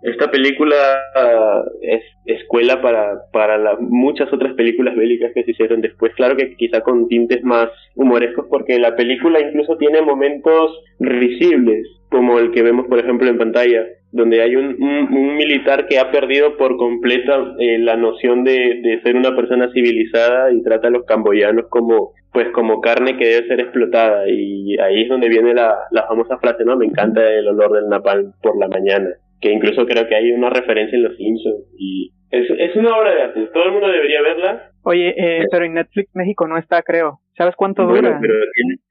[0.07, 0.77] esta película
[1.17, 6.15] ah, es escuela para, para las muchas otras películas bélicas que se hicieron después.
[6.15, 12.39] Claro que quizá con tintes más humorescos, porque la película incluso tiene momentos risibles, como
[12.39, 16.57] el que vemos, por ejemplo, en pantalla, donde hay un, un, militar que ha perdido
[16.57, 21.05] por completa eh, la noción de, de ser una persona civilizada y trata a los
[21.05, 25.75] camboyanos como pues como carne que debe ser explotada y ahí es donde viene la,
[25.91, 26.77] la famosa frase, ¿no?
[26.77, 29.09] Me encanta el olor del napalm por la mañana
[29.41, 33.15] que incluso creo que hay una referencia en Los Simpsons y es, es una obra
[33.15, 34.71] de arte, todo el mundo debería verla.
[34.83, 37.21] Oye, eh, pero en Netflix México no está, creo.
[37.37, 38.19] ¿Sabes cuánto dura?
[38.21, 38.35] Pero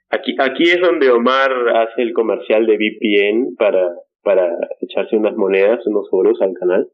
[0.09, 3.89] aquí, aquí es donde Omar hace el comercial de VPN para,
[4.23, 6.87] para echarse unas monedas, unos foros al canal.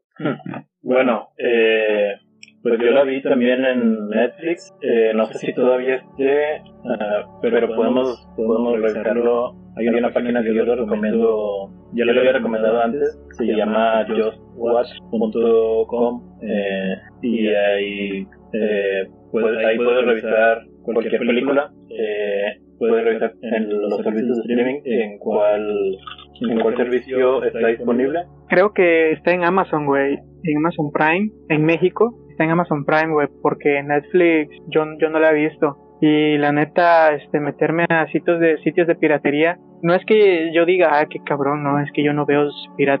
[0.82, 2.14] Bueno, eh,
[2.62, 4.74] pues yo la vi también en Netflix.
[4.82, 9.56] Eh, no sé si todavía esté, uh, pero podemos, podemos revisarlo.
[9.76, 16.38] Hay una página que yo lo recomiendo, ya lo había recomendado antes, se llama justwatch.com
[16.42, 21.72] eh, y ahí, eh, puede, ahí puedes revisar cualquier película.
[21.88, 25.96] Eh, puedes revisar en los servicios de streaming en cuál,
[26.42, 28.24] en cuál servicio está disponible.
[28.48, 33.12] Creo que está en Amazon, güey, en Amazon Prime, en México está en Amazon Prime,
[33.12, 35.78] güey, porque Netflix yo, yo no la he visto.
[36.00, 40.64] Y la neta, este, meterme a sitios de sitios de piratería, no es que yo
[40.66, 42.48] diga, ah, qué cabrón, no, es que yo no veo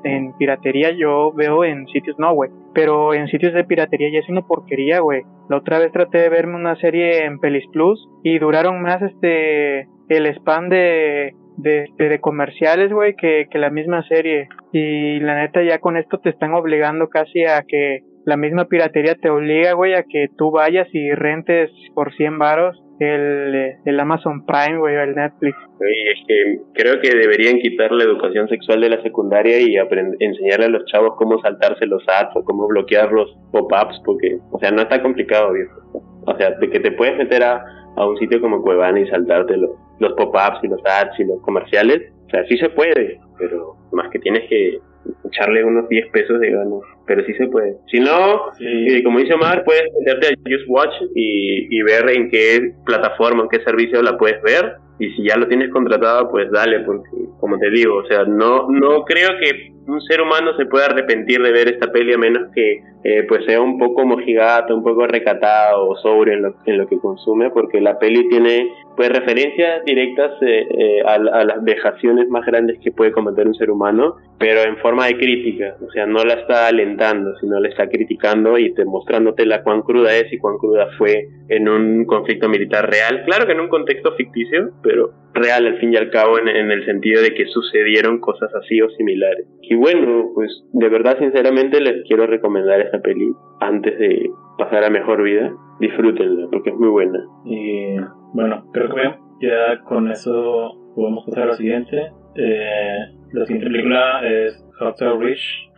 [0.04, 2.50] en piratería, yo veo en sitios, no, güey.
[2.74, 5.22] Pero en sitios de piratería ya es una porquería, güey.
[5.48, 9.88] La otra vez traté de verme una serie en Pelis Plus y duraron más, este,
[10.08, 14.48] el spam de, de, de, comerciales, güey, que, que la misma serie.
[14.72, 19.14] Y la neta, ya con esto te están obligando casi a que la misma piratería
[19.14, 24.44] te obliga, güey, a que tú vayas y rentes por 100 varos el, el Amazon
[24.46, 25.56] Prime, güey, el Netflix.
[25.80, 29.76] es que creo que deberían quitar la educación sexual de la secundaria y
[30.20, 34.58] enseñarle a los chavos cómo saltarse los ads o cómo bloquear los pop-ups, porque, o
[34.58, 35.80] sea, no está complicado, viejo.
[36.26, 37.64] O sea, de que te puedes meter a,
[37.96, 41.40] a un sitio como Cuevana y saltarte los, los pop-ups y los ads y los
[41.42, 44.78] comerciales, o sea, sí se puede, pero más que tienes que
[45.24, 47.76] echarle unos 10 pesos de ganas, pero sí se puede.
[47.90, 52.30] Si no, eh, como dice Omar, puedes meterte a Just Watch y, y ver en
[52.30, 54.74] qué plataforma, en qué servicio la puedes ver.
[54.98, 57.08] Y si ya lo tienes contratado, pues dale, porque
[57.40, 61.42] como te digo, o sea, no, no creo que un ser humano se pueda arrepentir
[61.42, 65.06] de ver esta peli a menos que eh, pues sea un poco mojigato, un poco
[65.08, 70.30] recatado o sobre en lo, lo que consume, porque la peli tiene pues referencias directas
[70.42, 74.60] eh, eh, a, a, las vejaciones más grandes que puede cometer un ser humano, pero
[74.62, 78.70] en forma de crítica, o sea, no la está alentando, sino la está criticando y
[78.70, 83.46] demostrándote la cuán cruda es y cuán cruda fue en un conflicto militar real, claro
[83.46, 86.84] que en un contexto ficticio, pero real al fin y al cabo en, en el
[86.84, 89.46] sentido de que sucedieron cosas así o similares.
[89.72, 94.90] Y bueno, pues de verdad sinceramente les quiero recomendar esta peli antes de pasar a
[94.90, 95.50] mejor vida.
[95.80, 97.18] Disfrútenla porque es muy buena.
[97.46, 97.96] Y
[98.34, 102.12] bueno, creo que ya con eso podemos pasar a lo siguiente.
[102.34, 102.98] Eh,
[103.32, 105.70] la siguiente película es Hotel Rich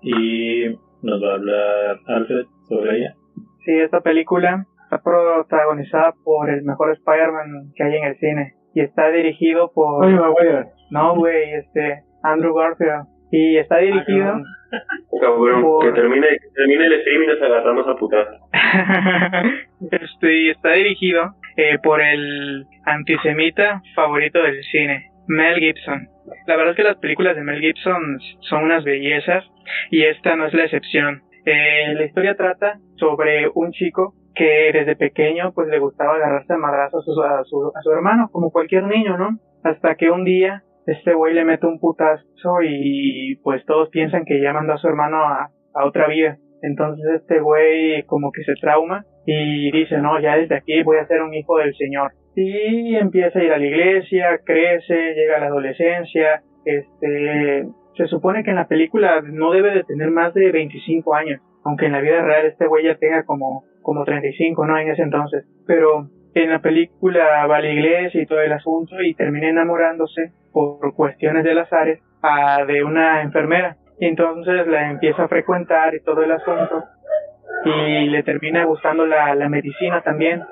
[0.00, 0.64] y
[1.02, 3.14] nos va a hablar Alfred sobre ella.
[3.66, 8.80] Sí, esta película está protagonizada por el mejor Spider-Man que hay en el cine y
[8.80, 10.06] está dirigido por...
[10.06, 10.64] Oye, güey.
[10.90, 13.13] No, güey, este, Andrew Garfield.
[13.30, 14.42] Y está dirigido...
[15.20, 15.84] Cabrón, por...
[15.84, 18.26] que, termine, que termine el stream y nos agarramos a putas.
[19.90, 26.08] este, está dirigido eh, por el antisemita favorito del cine, Mel Gibson.
[26.46, 29.44] La verdad es que las películas de Mel Gibson son unas bellezas
[29.90, 31.22] y esta no es la excepción.
[31.46, 36.58] Eh, la historia trata sobre un chico que desde pequeño pues le gustaba agarrarse a
[36.58, 39.38] madrazos a su, a su, hermano, como cualquier niño, ¿no?
[39.62, 44.40] Hasta que un día este güey le mete un putazo y pues todos piensan que
[44.40, 45.50] ya mandó a su hermano a,
[45.84, 46.38] otra vida.
[46.62, 51.06] Entonces este güey como que se trauma y dice, no, ya desde aquí voy a
[51.06, 52.12] ser un hijo del Señor.
[52.36, 57.66] Y empieza a ir a la iglesia, crece, llega a la adolescencia, este,
[57.96, 61.86] se supone que en la película no debe de tener más de 25 años, aunque
[61.86, 64.78] en la vida real este güey ya tenga como, como 35, ¿no?
[64.78, 65.44] En ese entonces.
[65.66, 70.32] Pero en la película va a la iglesia y todo el asunto y termina enamorándose
[70.54, 73.76] por cuestiones del azar a, de una enfermera.
[73.98, 76.84] Y entonces la empieza a frecuentar y todo el asunto
[77.64, 80.42] y le termina gustando la, medicina también.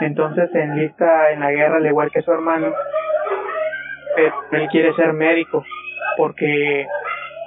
[0.00, 2.72] Entonces se enlista en la guerra al igual que su hermano.
[4.52, 5.64] Él quiere ser médico
[6.16, 6.86] porque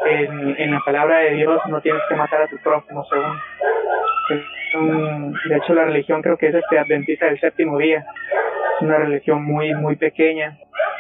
[0.05, 3.37] en, en la palabra de Dios no tienes que matar a tu prójimo según.
[5.49, 8.05] De hecho la religión creo que es este adventista del séptimo día.
[8.77, 10.57] Es una religión muy muy pequeña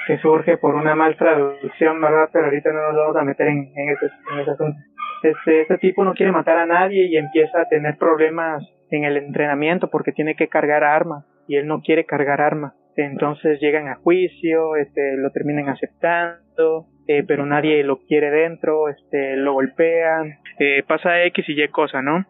[0.07, 2.29] que surge por una mal traducción, ¿verdad?
[2.31, 4.79] Pero ahorita no nos vamos a meter en, en, ese, en ese asunto.
[5.23, 9.17] Este, este tipo no quiere matar a nadie y empieza a tener problemas en el
[9.17, 12.73] entrenamiento porque tiene que cargar armas y él no quiere cargar armas.
[12.95, 19.35] Entonces llegan a juicio, este, lo terminan aceptando, eh, pero nadie lo quiere dentro, este,
[19.35, 22.25] lo golpean, eh, pasa X y Y cosa, ¿no?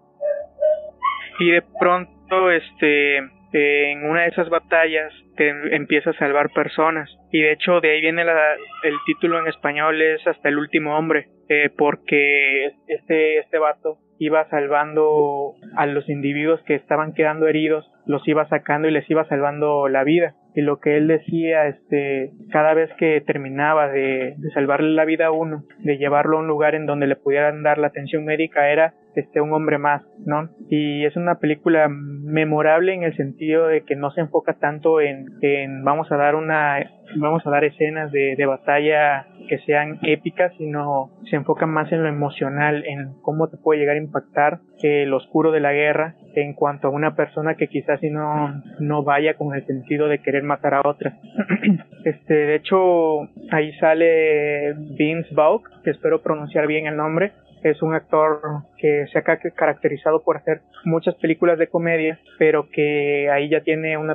[1.39, 3.19] Y de pronto, este,
[3.54, 7.10] en una de esas batallas te empieza a salvar personas.
[7.32, 10.97] Y de hecho de ahí viene la, el título en español es hasta el último
[10.97, 17.89] hombre eh, porque este este vato iba salvando a los individuos que estaban quedando heridos
[18.06, 20.36] los iba sacando y les iba salvando la vida.
[20.56, 25.28] Y lo que él decía este cada vez que terminaba de, de salvarle la vida
[25.28, 28.70] a uno de llevarlo a un lugar en donde le pudieran dar la atención médica
[28.70, 33.82] era este un hombre más no y es una película memorable en el sentido de
[33.82, 36.80] que no se enfoca tanto en, en vamos a dar una
[37.18, 42.03] vamos a dar escenas de, de batalla que sean épicas sino se enfoca más en
[42.03, 46.53] lo emocional en cómo te puede llegar a impactar el oscuro de la guerra en
[46.53, 50.43] cuanto a una persona que quizás si no no vaya con el sentido de querer
[50.43, 51.18] matar a otra.
[52.03, 57.32] Este de hecho ahí sale Vince Vaughn que espero pronunciar bien el nombre
[57.64, 58.41] es un actor
[58.78, 63.97] que se ha caracterizado por hacer muchas películas de comedia, pero que ahí ya tiene
[63.97, 64.09] un,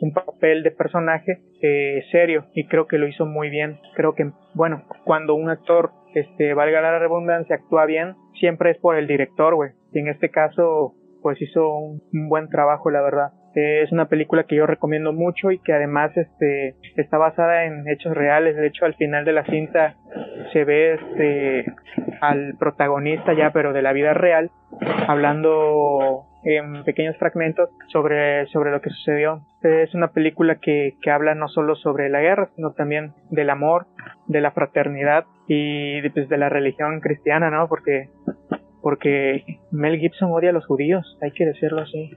[0.00, 3.78] un papel de personaje eh, serio y creo que lo hizo muy bien.
[3.94, 8.96] Creo que, bueno, cuando un actor, este, valga la redundancia, actúa bien, siempre es por
[8.96, 9.70] el director, güey.
[9.92, 13.32] Y en este caso, pues hizo un buen trabajo, la verdad.
[13.58, 17.88] Eh, es una película que yo recomiendo mucho y que además este está basada en
[17.88, 18.54] hechos reales.
[18.54, 19.96] De hecho, al final de la cinta
[20.52, 21.64] se ve este
[22.20, 24.52] al protagonista ya, pero de la vida real,
[25.08, 29.40] hablando en pequeños fragmentos sobre, sobre lo que sucedió.
[29.62, 33.86] Es una película que, que habla no solo sobre la guerra, sino también del amor,
[34.28, 37.66] de la fraternidad y pues, de la religión cristiana, ¿no?
[37.68, 38.08] Porque
[38.82, 42.10] porque Mel Gibson odia a los judíos, hay que decirlo así.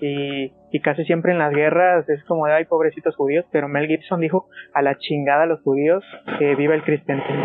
[0.00, 3.86] Y, y casi siempre en las guerras es como de, ay, pobrecitos judíos, pero Mel
[3.86, 6.04] Gibson dijo, a la chingada a los judíos,
[6.38, 7.44] que viva el cristianismo.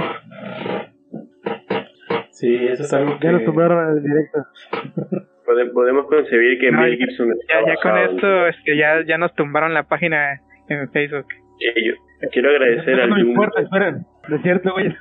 [2.32, 3.28] Sí, eso es algo que...
[3.28, 4.40] Ya lo tumbaron directo.
[5.74, 7.34] Podemos concebir que Mel Gibson...
[7.48, 11.28] Ya, ya con esto, es que ya, ya nos tumbaron la página en Facebook.
[11.60, 13.10] Yo quiero agradecer al...
[13.10, 14.94] No me importa, esperen, de cierto, güey.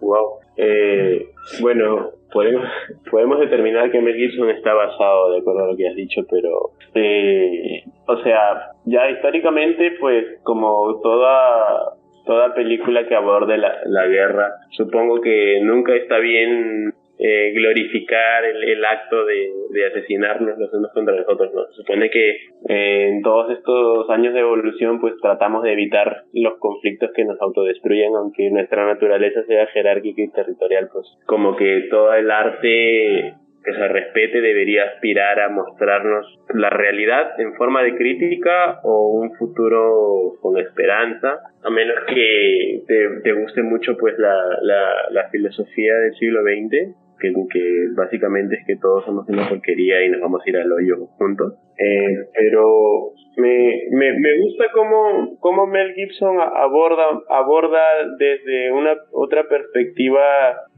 [0.00, 0.38] Wow.
[0.56, 1.26] Eh,
[1.60, 2.64] bueno, podemos,
[3.10, 6.70] podemos determinar que Mel Gibson está basado, de acuerdo a lo que has dicho, pero,
[6.94, 11.94] eh, o sea, ya históricamente, pues, como toda,
[12.26, 18.64] toda película que aborde la, la guerra, supongo que nunca está bien eh, glorificar el,
[18.64, 21.52] el acto de, de, asesinarnos los unos contra los otros.
[21.52, 21.66] ¿no?
[21.66, 22.30] Se supone que
[22.66, 27.38] eh, en todos estos años de evolución pues tratamos de evitar los conflictos que nos
[27.42, 33.74] autodestruyen, aunque nuestra naturaleza sea jerárquica y territorial, pues como que todo el arte que
[33.74, 40.38] se respete debería aspirar a mostrarnos la realidad en forma de crítica o un futuro
[40.40, 46.14] con esperanza, a menos que te, te guste mucho pues la, la, la filosofía del
[46.14, 50.50] siglo XX que, que básicamente es que todos somos una porquería y nos vamos a
[50.50, 51.54] ir al hoyo juntos.
[51.82, 57.80] Eh, pero me, me, me gusta cómo, cómo Mel Gibson aborda, aborda
[58.18, 60.20] desde una otra perspectiva,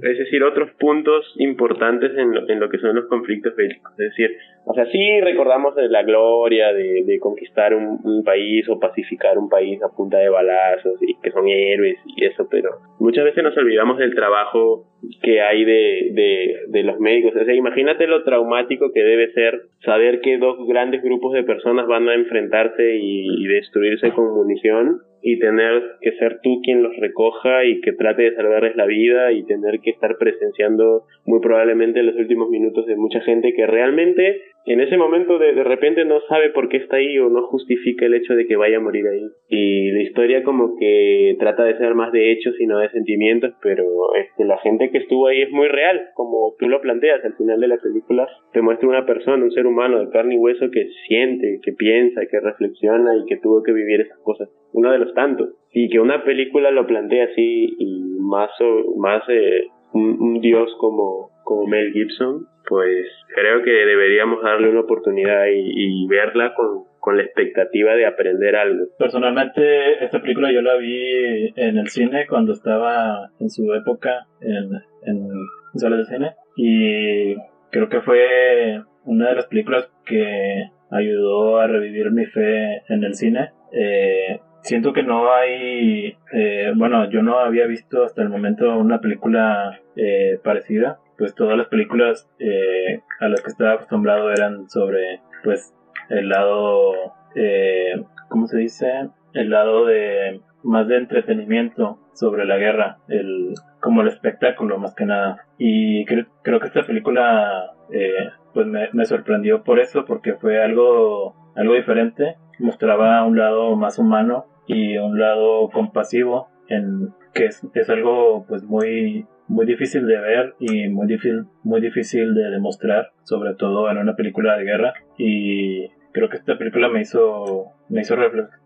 [0.01, 3.91] es decir, otros puntos importantes en lo, en lo que son los conflictos bélicos.
[3.93, 8.79] Es decir, o sea, sí recordamos de la gloria de, de conquistar un, país o
[8.79, 13.25] pacificar un país a punta de balazos y que son héroes y eso, pero muchas
[13.25, 14.85] veces nos olvidamos del trabajo
[15.23, 17.35] que hay de, de, de los médicos.
[17.35, 21.87] O sea, imagínate lo traumático que debe ser saber que dos grandes grupos de personas
[21.87, 26.97] van a enfrentarse y, y destruirse con munición y tener que ser tú quien los
[26.97, 32.03] recoja y que trate de salvarles la vida y tener que estar presenciando muy probablemente
[32.03, 36.21] los últimos minutos de mucha gente que realmente en ese momento de, de repente no
[36.29, 39.07] sabe por qué está ahí o no justifica el hecho de que vaya a morir
[39.07, 39.27] ahí.
[39.49, 43.55] Y la historia como que trata de ser más de hechos y no de sentimientos,
[43.63, 43.85] pero
[44.15, 47.61] este, la gente que estuvo ahí es muy real, como tú lo planteas al final
[47.61, 50.89] de la película, te muestra una persona, un ser humano de carne y hueso que
[51.07, 54.49] siente, que piensa, que reflexiona y que tuvo que vivir esas cosas.
[54.73, 55.51] Uno de los tantos.
[55.73, 58.51] Y que una película lo plantea así y más,
[58.97, 64.81] más eh, un, un dios como, como Mel Gibson, pues creo que deberíamos darle una
[64.81, 68.87] oportunidad y, y verla con, con, la expectativa de aprender algo.
[68.99, 74.71] Personalmente, esta película yo la vi en el cine cuando estaba en su época en,
[75.07, 75.29] en
[75.75, 77.35] salas de cine y
[77.71, 83.15] creo que fue una de las películas que ayudó a revivir mi fe en el
[83.15, 83.51] cine.
[83.73, 89.01] Eh, siento que no hay, eh, bueno, yo no había visto hasta el momento una
[89.01, 95.21] película eh, parecida, pues todas las películas eh, a las que estaba acostumbrado eran sobre,
[95.45, 95.75] pues,
[96.09, 96.93] el lado,
[97.35, 99.09] eh, ¿cómo se dice?
[99.33, 105.07] El lado de más de entretenimiento sobre la guerra, el como el espectáculo más que
[105.07, 105.45] nada.
[105.59, 110.63] Y creo, creo que esta película eh, pues me, me, sorprendió por eso, porque fue
[110.63, 112.37] algo, algo diferente.
[112.59, 118.63] Mostraba un lado más humano y un lado compasivo, en, que es, es algo pues
[118.63, 123.99] muy, muy difícil de ver y muy difícil, muy difícil de demostrar, sobre todo en
[123.99, 124.95] una película de guerra.
[125.19, 128.17] Y creo que esta película me hizo, me hizo,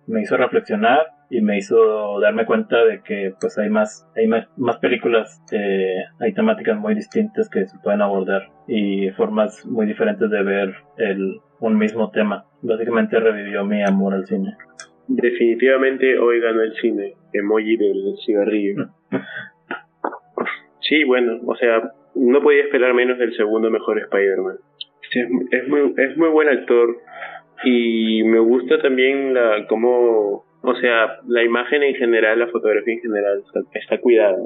[0.07, 4.47] me hizo reflexionar y me hizo darme cuenta de que pues hay más hay más,
[4.57, 10.30] más películas eh, hay temáticas muy distintas que se pueden abordar y formas muy diferentes
[10.30, 12.45] de ver el un mismo tema.
[12.62, 14.57] Básicamente revivió mi amor al cine.
[15.09, 17.14] Definitivamente hoy ganó el cine.
[17.32, 18.89] Emoji del cigarrillo
[20.89, 24.57] sí bueno o sea no podía esperar menos del segundo mejor Spider-Man
[25.51, 26.97] es, muy es muy buen actor
[27.64, 33.01] y me gusta también la cómo o sea, la imagen en general, la fotografía en
[33.01, 33.41] general
[33.72, 34.37] está, cuidada.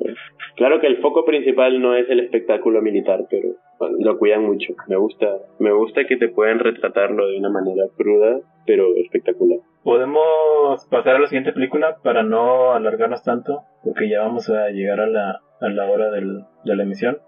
[0.54, 3.54] Claro que el foco principal no es el espectáculo militar, pero
[3.98, 4.74] lo cuidan mucho.
[4.86, 9.60] Me gusta, me gusta que te pueden retratarlo de una manera cruda, pero espectacular.
[9.82, 15.00] Podemos pasar a la siguiente película para no alargarnos tanto, porque ya vamos a llegar
[15.00, 17.18] a la, a la hora del, de la emisión.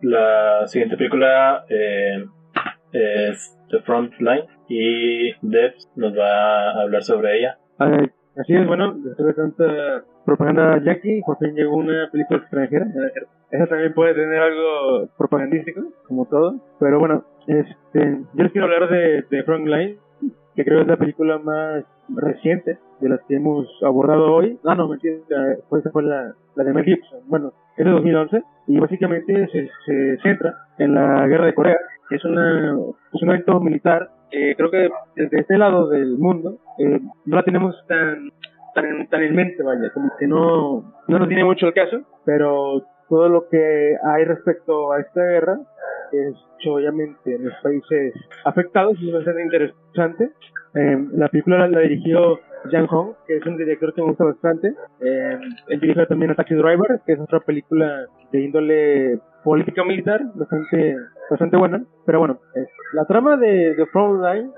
[0.00, 2.24] La siguiente película eh,
[2.92, 7.58] es The Front Line y Debs nos va a hablar sobre ella.
[7.78, 12.86] Así es, bueno, después de tanta propaganda Jackie, por fin llegó una película extranjera.
[13.50, 16.54] Esa también puede tener algo propagandístico, como todo.
[16.78, 19.98] Pero bueno, este, yo les quiero hablar de, de Frontline,
[20.58, 24.58] que creo es la película más reciente de las que hemos abordado hoy.
[24.64, 25.14] Ah, no, mentira,
[25.68, 27.20] pues esa fue la, de Mel Gibson.
[27.28, 29.46] Bueno, es de 2011 y básicamente
[29.86, 31.76] se, centra en la guerra de Corea.
[32.10, 32.76] Es, una,
[33.12, 37.44] es un evento militar eh, creo que desde este lado del mundo eh, no la
[37.44, 38.30] tenemos tan,
[38.74, 42.82] tan, tan en mente, vaya, como que no, no nos tiene mucho el caso, pero
[43.08, 45.58] todo lo que hay respecto a esta guerra
[46.12, 46.34] es
[46.66, 50.30] obviamente en los países afectados es bastante interesante.
[50.74, 52.40] Eh, la película la, dirigió
[52.70, 54.74] Jan Hong, que es un director que me gusta bastante.
[55.00, 55.38] Eh,
[55.68, 60.96] él dirigió también a Taxi Driver, que es otra película de índole política militar, bastante,
[61.30, 61.84] bastante buena.
[62.04, 62.40] Pero bueno,
[62.92, 64.50] la trama de The Frontline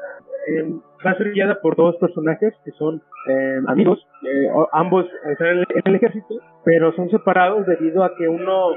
[0.50, 0.64] eh,
[1.04, 5.64] va a ser guiada por dos personajes que son eh, amigos, eh, ambos están en
[5.84, 6.34] el, ejército,
[6.64, 8.70] pero son separados debido a que uno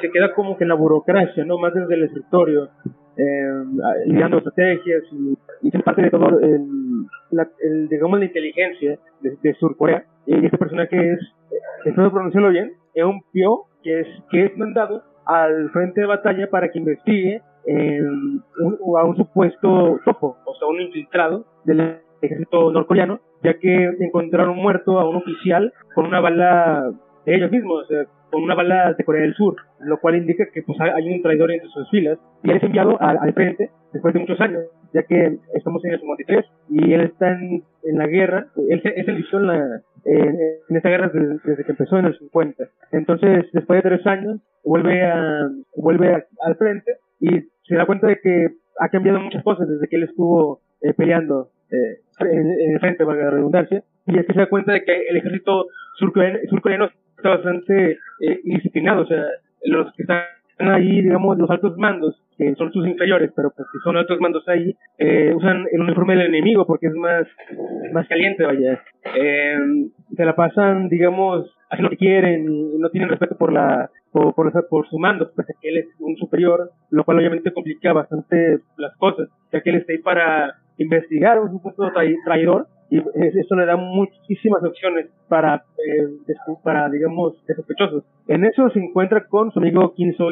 [0.00, 1.58] se queda como que en la burocracia, ¿no?
[1.58, 2.68] Más desde el escritorio,
[3.16, 3.64] eh,
[4.06, 6.66] estrategias y, y parte de todo el,
[7.30, 7.48] la,
[7.88, 10.04] digamos la inteligencia de, de Sur Corea.
[10.26, 11.20] Y este personaje es,
[11.84, 16.48] espero pronunciarlo bien, es un Pio que es, que es mandado al frente de batalla
[16.48, 23.20] para que investigue eh, a un supuesto topo, o sea, un infiltrado del ejército norcoreano,
[23.42, 26.90] ya que encontraron muerto a un oficial con una bala
[27.26, 27.86] de ellos mismos,
[28.30, 31.50] con una bala de Corea del Sur, lo cual indica que pues hay un traidor
[31.50, 35.02] entre sus filas y él es enviado al, al frente después de muchos años, ya
[35.02, 39.36] que estamos en el 53 y él está en, la guerra, él se, él se
[39.36, 42.64] en, la, en, esta guerra desde, que empezó en el 50.
[42.92, 48.20] Entonces, después de tres años, vuelve a, vuelve al frente y se da cuenta de
[48.20, 48.48] que
[48.80, 53.24] ha cambiado muchas cosas desde que él estuvo eh, peleando eh, en, en, frente, valga
[53.24, 55.66] la redundancia, y es que se da cuenta de que el ejército
[55.98, 59.24] surcoreano, surcoreano está bastante eh, indisciplinado, o sea,
[59.64, 60.22] los que están
[60.58, 64.46] ahí, digamos, los altos mandos, que son sus inferiores, pero pues que son altos mandos
[64.48, 67.26] ahí, eh, usan el uniforme del enemigo porque es más,
[67.92, 68.82] más caliente, vaya.
[69.16, 69.56] Eh,
[70.16, 74.88] se la pasan, digamos, lo que quieren, no tienen respeto por la, por, por, por
[74.88, 79.28] su mando, pues que él es un superior, lo cual obviamente complica bastante las cosas,
[79.52, 81.90] ya que él está ahí para investigar un supuesto
[82.24, 86.08] traidor y eso le da muchísimas opciones para, eh,
[86.62, 88.04] para digamos, de sospechosos.
[88.28, 90.30] En eso se encuentra con su amigo Kim So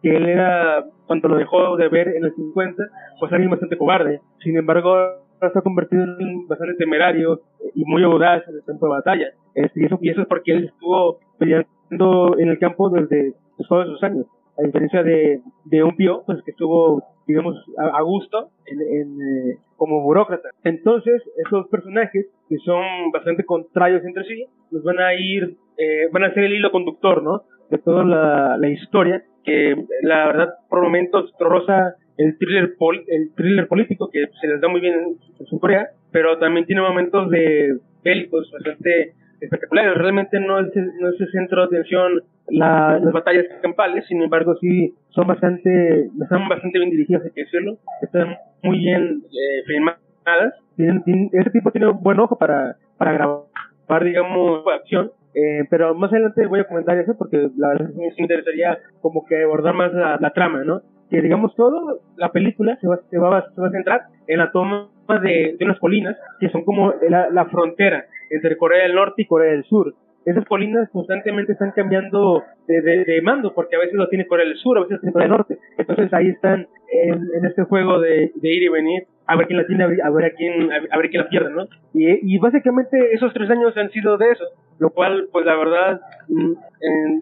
[0.00, 2.82] que él era, cuando lo dejó de ver en el 50,
[3.18, 4.20] pues alguien bastante cobarde.
[4.42, 4.94] Sin embargo,
[5.40, 7.40] se ha convertido en bastante temerario
[7.74, 9.26] y muy audaz en el campo de batalla.
[9.54, 13.34] Y, eso, y eso es porque él estuvo peleando en el campo desde
[13.68, 14.26] todos esos años.
[14.58, 18.80] A diferencia de, de un pío, pues que estuvo, digamos, a, a gusto en,
[19.20, 20.50] eh, como burócrata.
[20.64, 26.24] Entonces, esos personajes, que son bastante contrarios entre sí, nos van a ir, eh, van
[26.24, 27.42] a ser el hilo conductor, ¿no?
[27.70, 33.66] De toda la, historia, que la verdad, por momentos, rosa el thriller, pol el thriller
[33.68, 35.16] político, que se les da muy bien en,
[35.50, 39.94] en Corea, pero también tiene momentos de, bélicos bastante espectaculares.
[39.94, 44.94] Realmente no es, no es el centro de atención las batallas campales, sin embargo sí
[45.10, 50.54] son bastante, están bastante bien dirigidas, hay que decirlo, están muy bien eh, filmadas.
[50.76, 55.12] ese tipo tiene un buen ojo para, para grabar, digamos, acción.
[55.32, 59.44] Eh, pero más adelante voy a comentar eso porque la verdad me interesaría como que
[59.44, 60.82] abordar más la, la trama, ¿no?
[61.10, 64.52] que digamos todo la película se va, se va, se va a centrar en la
[64.52, 64.88] toma
[65.22, 69.26] de, de unas colinas que son como la, la, frontera entre Corea del Norte y
[69.26, 69.94] Corea del Sur.
[70.24, 74.56] Esas colinas constantemente están cambiando de, de, mando porque a veces lo tiene Corea del
[74.56, 75.58] Sur, a veces lo tiene Corea del Norte.
[75.78, 79.58] Entonces ahí están en, en este juego de, de, ir y venir a ver quién
[79.58, 81.64] la tiene, a ver a quién, a ver quién la pierde, ¿no?
[81.94, 84.44] Y, y básicamente esos tres años han sido de eso,
[84.78, 86.52] lo cual pues la verdad mm,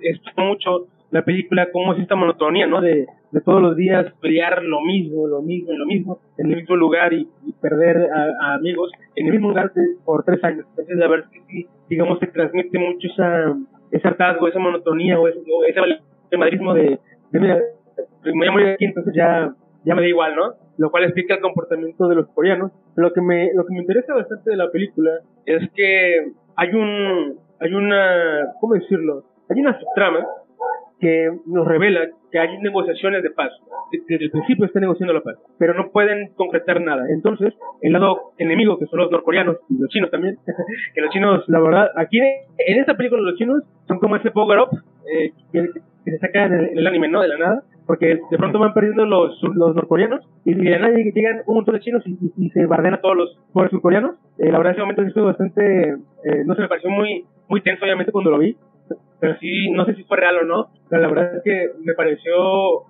[0.03, 2.81] es mucho la película, cómo es esta monotonía, ¿no?
[2.81, 6.77] De, de todos los días pelear lo mismo, lo mismo, lo mismo, en el mismo
[6.77, 7.29] lugar y,
[7.61, 9.73] perder a, amigos en el mismo lugar
[10.05, 10.67] por tres años.
[10.71, 13.57] Entonces, la verdad es que sí, digamos, se transmite mucho esa,
[13.91, 16.99] ese hartazgo, esa monotonía o ese, o ese madrismo de,
[17.31, 17.59] de mira,
[18.25, 19.55] me voy a morir aquí, entonces ya,
[19.85, 20.55] ya me da igual, ¿no?
[20.77, 22.71] Lo cual explica el comportamiento de los coreanos.
[22.95, 25.11] Lo que me, lo que me interesa bastante de la película
[25.45, 29.25] es que hay un, hay una, ¿cómo decirlo?
[29.49, 30.27] Hay una subtrama
[31.01, 33.53] que nos revela que hay negociaciones de paz.
[33.90, 37.07] Desde el principio están negociando la paz, pero no pueden concretar nada.
[37.11, 40.36] Entonces, el lado enemigo, que son los norcoreanos y los chinos también,
[40.94, 44.59] que los chinos, la verdad, aquí en esta película los chinos son como ese power
[44.61, 44.68] up
[45.12, 45.68] eh, que,
[46.05, 47.20] se saca en el, anime, ¿no?
[47.20, 50.96] De la nada, porque de pronto van perdiendo los, los norcoreanos y de la nada
[50.96, 54.16] llegan un montón de chinos y, se bardean a todos los pobres surcoreanos.
[54.38, 57.84] Eh, la verdad, ese momento estuvo bastante, eh, no se me pareció muy, muy tenso,
[57.84, 58.57] obviamente, cuando lo vi
[59.21, 61.95] pero sí, no sé si fue real o no, pero la verdad es que me
[61.95, 62.35] pareció,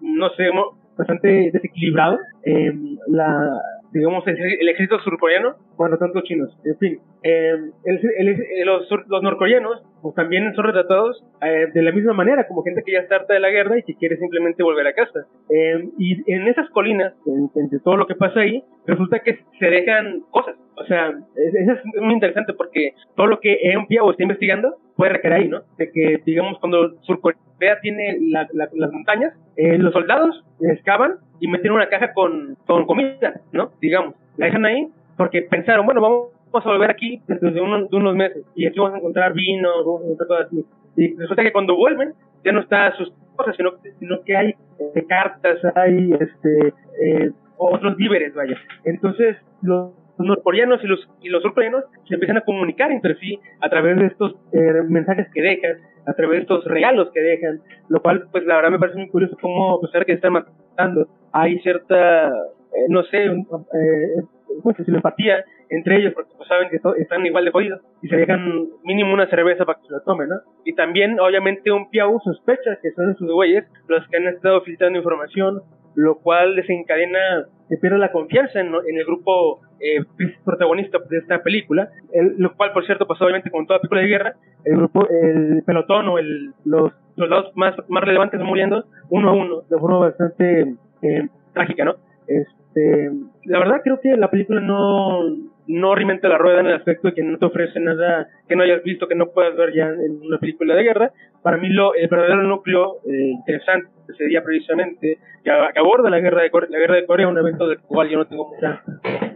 [0.01, 0.51] no sé,
[0.97, 2.18] bastante desequilibrado.
[2.45, 2.72] Eh,
[3.09, 3.61] la,
[3.93, 6.99] digamos, el, ejército surcoreano, bueno, tanto chinos, en fin.
[7.22, 7.55] Eh,
[7.85, 12.83] el, los, los, norcoreanos pues, también son retratados eh, de la misma manera, como gente
[12.85, 15.20] que ya está harta de la guerra y que quiere simplemente volver a casa.
[15.51, 17.14] Eh, y en esas colinas,
[17.55, 20.57] entre todo lo que pasa ahí, resulta que se dejan cosas.
[20.81, 25.12] O sea, eso es muy interesante porque todo lo que Eun Piao está investigando puede
[25.12, 25.62] recaer ahí, ¿no?
[25.76, 31.89] De que, digamos, cuando Surcorea tiene las montañas, eh, los soldados excavan y meten una
[31.89, 33.72] caja con, con comida, ¿no?
[33.81, 38.45] Digamos, la dejan ahí porque pensaron, bueno, vamos a volver aquí dentro de, unos meses
[38.55, 40.64] y aquí vamos a encontrar vino, cosas así.
[40.97, 42.14] Y resulta que cuando vuelven
[42.45, 46.72] ya no está sus cosas, sino, sino que hay eh, cartas, hay este
[47.03, 48.57] eh, otros víveres, vaya.
[48.85, 53.39] Entonces, los los norcoreanos y los, y los surcoreanos se empiezan a comunicar entre sí
[53.61, 57.61] a través de estos eh, mensajes que dejan, a través de estos regalos que dejan,
[57.89, 61.09] lo cual, pues la verdad me parece muy curioso cómo, a pesar que están matando,
[61.33, 64.23] hay cierta, eh, no sé, eh,
[64.62, 68.69] pues, empatía entre ellos, porque pues, saben que están igual de jodidos y se dejan
[68.85, 70.37] mínimo una cerveza para que se la tomen, ¿no?
[70.64, 74.99] Y también, obviamente, un Piau sospecha que son sus güeyes los que han estado filtrando
[74.99, 75.62] información,
[75.99, 80.05] lo cual desencadena se pierde la confianza en, el grupo eh,
[80.44, 84.07] protagonista de esta película, el, lo cual, por cierto, pasó obviamente con toda película de
[84.07, 84.34] guerra,
[84.64, 89.62] el grupo, el pelotón o el, los soldados más, más relevantes muriendo uno a uno,
[89.68, 91.96] de forma bastante eh, trágica, ¿no?
[92.28, 93.11] Este,
[93.46, 95.24] la verdad creo que la película no,
[95.66, 98.62] no reinventa la rueda en el aspecto de que no te ofrece nada que no
[98.62, 101.12] hayas visto, que no puedas ver ya en una película de guerra.
[101.42, 106.50] Para mí lo, el verdadero núcleo eh, interesante sería precisamente que, aborda la guerra de
[106.50, 108.82] Corea, la guerra de Corea, un evento del cual yo no tengo mucha,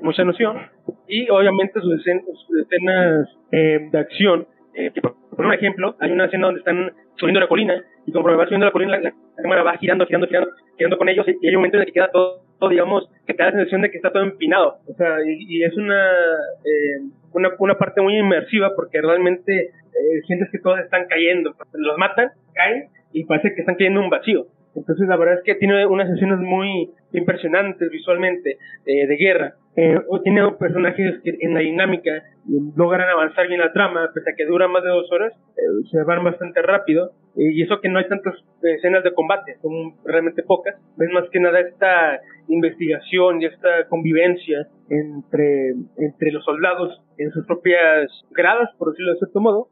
[0.02, 0.56] mucha noción,
[1.06, 2.24] y obviamente sus escenas,
[2.62, 5.14] escenas eh, de acción, eh, por,
[5.44, 8.72] un ejemplo, hay una escena donde están subiendo la colina, y conforme va subiendo la
[8.72, 9.12] colina, la,
[9.42, 10.26] cámara va girando, girando,
[10.76, 13.42] girando, con ellos, y hay un momento en el que queda todo, digamos, que te
[13.42, 16.12] da la sensación de que está todo empinado, o sea, y, es una,
[16.64, 17.00] eh,
[17.32, 19.70] una, una parte muy inmersiva, porque realmente
[20.26, 24.46] sientes que todos están cayendo, los matan, caen, y parece que están cayendo un vacío.
[24.74, 29.54] Entonces la verdad es que tiene unas escenas muy impresionantes visualmente eh, de guerra.
[29.76, 32.10] Eh, tiene personajes que en la dinámica
[32.76, 36.02] logran avanzar bien la trama, pese a que dura más de dos horas, eh, se
[36.02, 37.12] van bastante rápido.
[37.34, 40.76] y eso que no hay tantas escenas de combate, son realmente pocas.
[40.96, 47.46] Ves más que nada esta investigación y esta convivencia entre, entre los soldados en sus
[47.46, 49.68] propias gradas, por decirlo de cierto modo.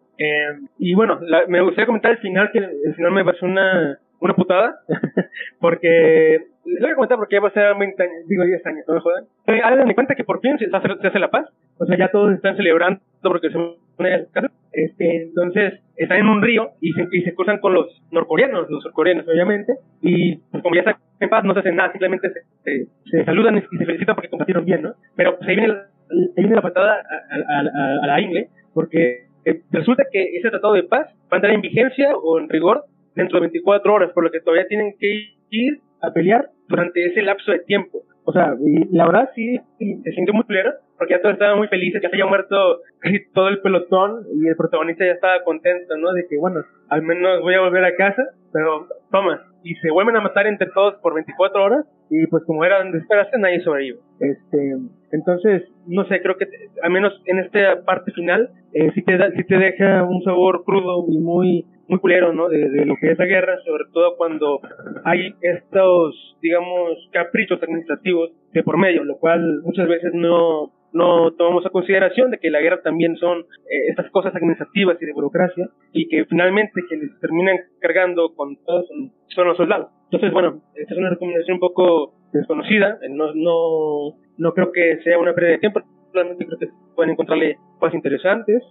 [0.79, 4.81] y bueno, me gustaría comentar el final, que el final me parece una una putada,
[5.61, 8.85] porque, les voy a comentar porque ya va a ser 20 años, digo 10 años,
[8.87, 9.25] no me jodan.
[9.47, 11.47] Eh, hagan cuenta que por fin se hace, se hace, la paz,
[11.79, 13.59] o sea, ya todos están celebrando porque se
[13.97, 14.51] pone a casa.
[14.73, 18.83] Este, entonces, están en un río y se, y se cruzan con los norcoreanos, los
[18.83, 22.31] surcoreanos, obviamente, y pues, como ya están en paz, no se hacen nada, simplemente
[22.65, 24.95] se, se, saludan y se felicitan porque combatieron bien, ¿no?
[25.17, 28.49] Pero pues, ahí viene la, ahí viene la patada a, a, a, a la ingle
[28.73, 32.49] porque eh, resulta que ese tratado de paz va a entrar en vigencia o en
[32.49, 32.85] rigor
[33.15, 37.23] dentro de 24 horas, por lo que todavía tienen que ir a pelear durante ese
[37.23, 38.03] lapso de tiempo.
[38.25, 41.69] O sea, y la verdad sí, se sintió muy culero, porque ya todos estaban muy
[41.69, 42.81] felices, ya se había muerto
[43.35, 46.13] todo el pelotón y el protagonista ya estaba contento, ¿no?
[46.13, 50.17] De que, bueno, al menos voy a volver a casa, pero toma, y se vuelven
[50.17, 53.99] a matar entre todos por 24 horas y pues como eran de esperarse nadie sobrevive.
[54.21, 54.77] Este,
[55.13, 56.47] entonces, no sé, creo que
[56.83, 60.65] al menos en esta parte final eh, sí, te da, sí te deja un sabor
[60.65, 62.49] crudo y muy muy culero, ¿no?
[62.49, 64.61] De, de, lo que es la guerra, sobre todo cuando
[65.05, 71.65] hay estos, digamos, caprichos administrativos de por medio, lo cual muchas veces no no tomamos
[71.67, 75.69] a consideración de que la guerra también son eh, estas cosas administrativas y de burocracia
[75.93, 79.89] y que finalmente quienes terminan cargando con todos son, los soldados.
[80.05, 84.99] Entonces, bueno, esta es una recomendación un poco desconocida, eh, no, no, no creo que
[85.03, 85.81] sea una pérdida de tiempo,
[86.13, 88.63] realmente creo que pueden encontrarle cosas interesantes.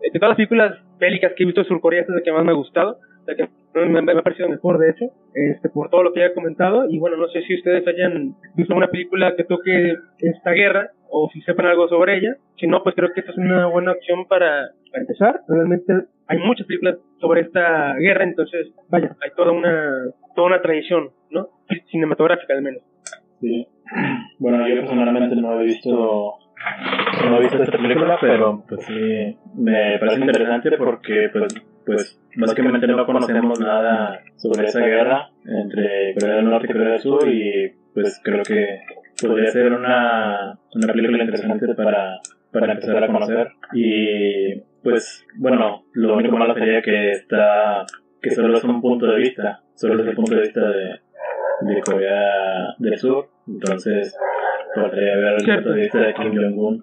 [0.00, 2.44] de todas las películas bélicas que he visto de Surcorea, esta es la que más
[2.44, 6.02] me ha gustado, la que me, me, ha parecido mejor, de hecho, este, por todo
[6.02, 6.88] lo que he comentado.
[6.88, 11.28] Y bueno, no sé si ustedes hayan visto una película que toque esta guerra o
[11.32, 12.36] si sepan algo sobre ella.
[12.58, 15.40] Si no, pues creo que esta es una buena opción para, para empezar.
[15.48, 15.92] Realmente
[16.26, 19.92] hay muchas películas sobre esta guerra, entonces, vaya, hay toda una,
[20.34, 21.48] toda una tradición, ¿no?
[21.90, 22.82] Cinematográfica al menos.
[23.40, 23.66] Sí.
[24.38, 26.34] Bueno, yo personalmente no he visto
[27.28, 31.54] no he visto esta película, pero pues sí me parece interesante porque pues
[31.84, 37.00] pues básicamente no conocemos nada sobre esa guerra entre Corea del Norte y Corea del
[37.00, 38.80] Sur y pues creo que
[39.20, 42.20] podría ser una, una película interesante para,
[42.52, 47.84] para empezar a conocer y pues bueno lo único malo sería que está
[48.20, 51.00] que solo es un punto de vista solo es el punto de vista de,
[51.74, 54.16] de Corea del Sur entonces
[54.74, 56.82] podría haber el punto de vista de Kim Jong-un.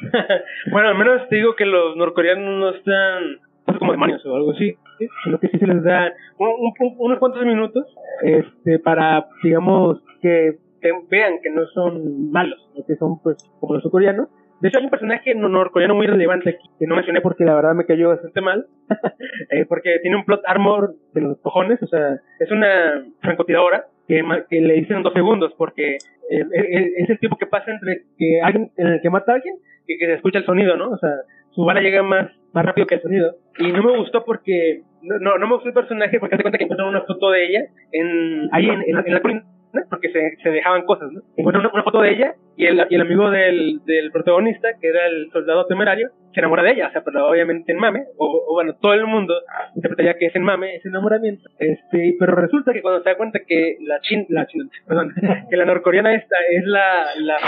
[0.70, 3.40] Bueno al menos te digo que los norcoreanos no están
[3.78, 4.76] como demonios o algo así,
[5.24, 7.84] sino que sí se les da unos cuantos minutos
[8.22, 10.58] este para, digamos, que,
[11.10, 14.28] vean que no son malos, que son pues como los surcoreanos.
[14.60, 17.74] De hecho, hay un personaje norcoreano muy relevante aquí, que no mencioné porque la verdad
[17.74, 18.66] me cayó bastante mal,
[19.50, 24.22] eh, porque tiene un plot armor de los cojones, o sea, es una francotiradora que,
[24.50, 25.96] le dicen dos segundos, porque
[26.28, 29.98] es el tiempo que pasa entre que alguien, en el que mata a alguien y
[29.98, 30.90] que se escucha el sonido, ¿no?
[30.90, 31.10] O sea,
[31.50, 33.36] su bala llega más, más rápido que el sonido.
[33.58, 36.64] Y no me gustó porque, no, no me gustó el personaje porque hace cuenta que
[36.64, 37.60] encontraron una foto de ella
[37.92, 39.20] en, ahí en, en, la
[39.76, 41.20] colina porque se, se, dejaban cosas, ¿no?
[41.36, 45.06] Encontraron una, foto de ella y el, y el amigo del, del, protagonista, que era
[45.06, 48.74] el soldado temerario, se enamora de ella, o sea, pero obviamente en mame, o, bueno,
[48.80, 49.34] todo el mundo
[49.74, 53.40] interpretaría que es en mame, ese enamoramiento, este, pero resulta que cuando se da cuenta
[53.46, 55.14] que la chin, la chin, perdón,
[55.50, 57.38] que la norcoreana esta es la, la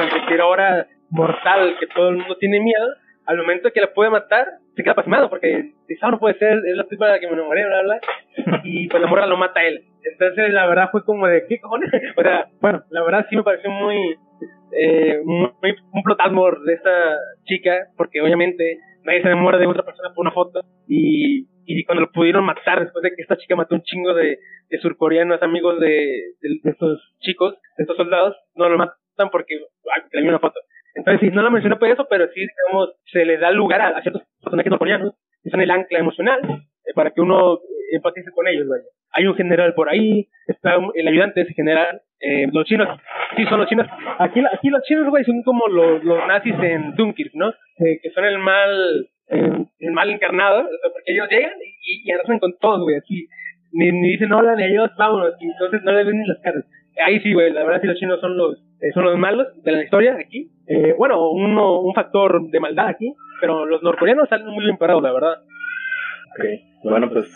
[0.41, 2.87] ahora mortal que todo el mundo tiene miedo,
[3.29, 6.63] al momento que la puede matar, se queda pasmado porque dice, ah, no puede ser,
[6.65, 8.01] es la tipa de la que me enamoré, bla, bla,
[8.65, 9.85] y pues la morra lo mata a él.
[10.03, 11.91] Entonces, la verdad fue como de, ¿qué cojones?
[12.17, 14.17] o sea, bueno, la verdad sí me pareció muy,
[14.73, 20.09] eh, muy, un plotasmor de esta chica, porque obviamente nadie se enamora de otra persona
[20.15, 23.75] por una foto, y, y cuando lo pudieron matar, después de que esta chica mató
[23.75, 24.39] un chingo de,
[24.71, 28.97] de surcoreanos amigos de, de, estos chicos, de estos soldados, no lo matan
[29.31, 29.55] porque
[29.95, 30.61] ay, le una foto.
[31.21, 34.23] Sí, no lo mencioné por eso, pero sí, digamos, se le da lugar a, ciertos
[34.43, 37.61] personajes norcoreanos, que son el ancla emocional, eh, para que uno
[37.93, 38.85] empatice con ellos, vaya.
[39.13, 42.89] Hay un general por ahí, está el ayudante de ese general, eh, los chinos,
[43.37, 43.87] sí, son los chinos.
[44.19, 47.51] Aquí, aquí los chinos, güey, son como los, los nazis en Dunkirk, ¿no?
[47.51, 52.57] Eh, que son el mal, el mal encarnado, porque ellos llegan y, y arrasan con
[52.59, 53.29] todos, güey, así.
[53.73, 56.65] Ni, ni dicen hola, ni ellos, vámonos, y entonces no les ven ni las caras.
[57.05, 58.59] Ahí sí, güey, la verdad sí los chinos son los,
[58.95, 60.51] son los malos de la historia aquí.
[60.67, 65.03] Eh, bueno, uno, un factor de maldad aquí, pero los norcoreanos salen muy bien parados,
[65.03, 65.35] la verdad.
[66.31, 66.45] Ok,
[66.85, 67.27] bueno, pues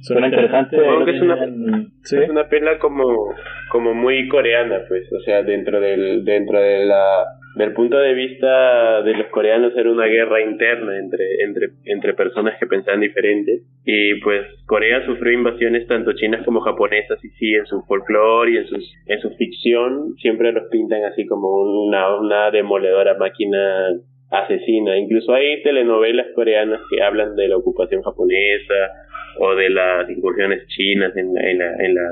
[0.00, 0.76] suena interesante.
[0.76, 3.34] es una, es una pena como,
[3.70, 9.02] como muy coreana, pues, o sea, dentro del, dentro de la del punto de vista
[9.02, 14.20] de los coreanos era una guerra interna entre, entre, entre personas que pensaban diferentes y
[14.20, 18.66] pues Corea sufrió invasiones tanto chinas como japonesas y sí en su folclore y en,
[18.66, 21.48] sus, en su ficción siempre los pintan así como
[21.86, 23.88] una, una demoledora máquina
[24.30, 24.96] asesina.
[24.96, 28.90] Incluso hay telenovelas coreanas que hablan de la ocupación japonesa
[29.38, 32.02] o de las incursiones chinas en la, en la, en la,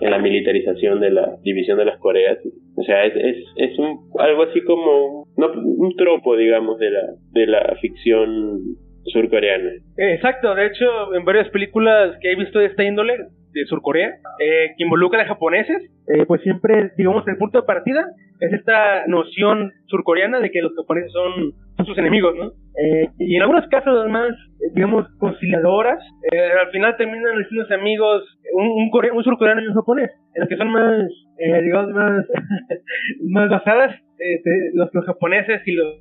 [0.00, 2.38] en la militarización de la división de las Coreas.
[2.76, 7.02] O sea, es, es, es un, algo así como no, un tropo, digamos, de la,
[7.32, 8.60] de la ficción
[9.06, 9.70] surcoreana.
[9.96, 13.16] Exacto, de hecho, en varias películas que he visto de esta índole,
[13.52, 18.06] de Surcorea, eh, que involucra a japoneses, eh, pues siempre, digamos, el punto de partida
[18.40, 21.52] es esta noción surcoreana de que los japoneses son,
[21.84, 22.52] sus enemigos, ¿no?
[22.76, 24.32] eh, y en algunos casos más,
[24.74, 25.98] digamos, conciliadoras,
[26.30, 28.22] eh, al final terminan siendo amigos
[28.52, 31.06] un, un, un surcoreano y un japonés, en los que son más,
[31.38, 32.26] eh, digamos, más,
[33.30, 35.94] más basadas este, los, los, japoneses y los,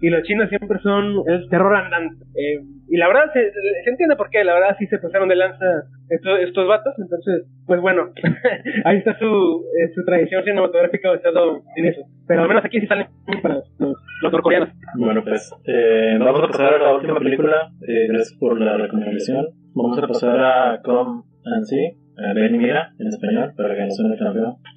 [0.00, 2.24] y los chinos siempre son el terror andante.
[2.34, 3.52] Eh, y la verdad se,
[3.88, 5.64] entiende por qué, la verdad sí se pasaron de lanza
[6.08, 8.12] estos, estos vatos, entonces, pues bueno,
[8.84, 12.00] ahí está su, eh, su tradición cinematográfica basado en eso.
[12.26, 13.08] Pero al menos aquí sí salen
[13.42, 14.70] para los, los norcoreanos.
[14.96, 19.48] Bueno, pues eh, vamos a pasar a la última película, eh, gracias por la recomendación.
[19.74, 22.06] Vamos a pasar a Come and See.
[22.34, 24.16] Ven y mira en español para que no suene.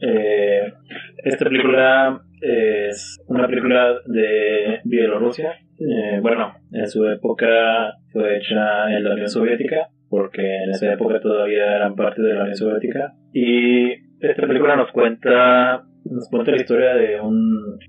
[0.02, 0.74] Eh,
[1.24, 5.53] esta película es una película de Bielorrusia.
[5.79, 11.19] Eh, bueno, en su época fue hecha en la Unión Soviética, porque en esa época
[11.19, 13.13] todavía eran parte de la Unión Soviética.
[13.33, 17.79] Y esta película nos cuenta, nos cuenta la historia de un,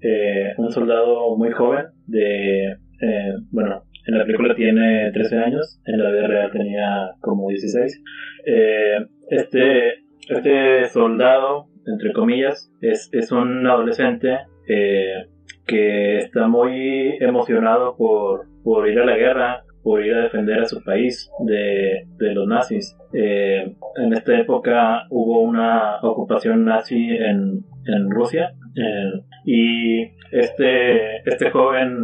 [0.00, 6.02] eh, un soldado muy joven, de, eh, bueno, en la película tiene 13 años, en
[6.02, 8.02] la vida real tenía como 16.
[8.46, 15.26] Eh, este, este soldado, entre comillas, es, es un adolescente eh,
[15.66, 20.66] que está muy emocionado por, por ir a la guerra, por ir a defender a
[20.66, 22.96] su país de, de los nazis.
[23.14, 31.50] Eh, en esta época hubo una ocupación nazi en, en Rusia eh, y este, este
[31.50, 31.96] joven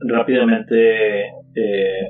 [0.00, 1.32] rápidamente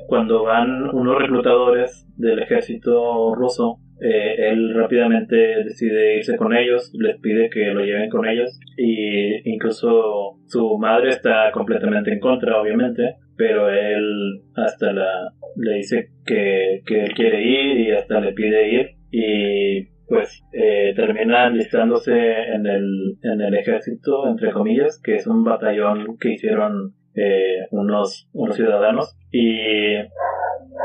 [0.06, 7.18] cuando van unos reclutadores del ejército ruso eh, él rápidamente decide irse con ellos, les
[7.20, 13.16] pide que lo lleven con ellos y incluso su madre está completamente en contra, obviamente,
[13.36, 18.72] pero él hasta la, le dice que, que él quiere ir y hasta le pide
[18.72, 25.26] ir y pues eh, termina listándose en el, en el ejército, entre comillas, que es
[25.26, 29.96] un batallón que hicieron eh, unos, unos ciudadanos y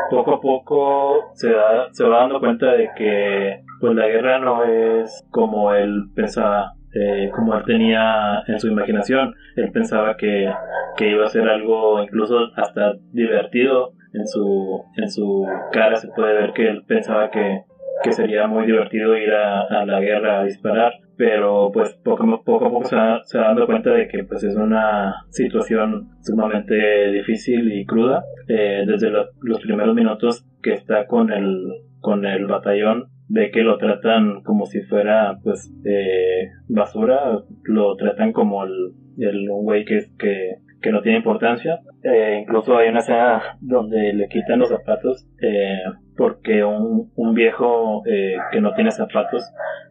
[0.10, 4.64] poco a poco se, da, se va dando cuenta de que pues la guerra no
[4.64, 9.34] es como él pensaba, eh, como él tenía en su imaginación.
[9.56, 10.52] Él pensaba que,
[10.96, 13.94] que iba a ser algo incluso hasta divertido.
[14.14, 17.64] En su, en su cara se puede ver que él pensaba que,
[18.04, 22.44] que sería muy divertido ir a, a la guerra a disparar pero pues poco, a
[22.44, 28.24] poco se se dando cuenta de que pues es una situación sumamente difícil y cruda
[28.48, 31.68] eh, desde lo, los primeros minutos que está con el
[32.00, 38.34] con el batallón ve que lo tratan como si fuera pues eh, basura lo tratan
[38.34, 41.80] como el, el un güey que, que que no tiene importancia.
[42.04, 45.82] Eh, incluso hay una escena donde le quitan los zapatos eh,
[46.16, 49.44] porque un, un viejo eh, que no tiene zapatos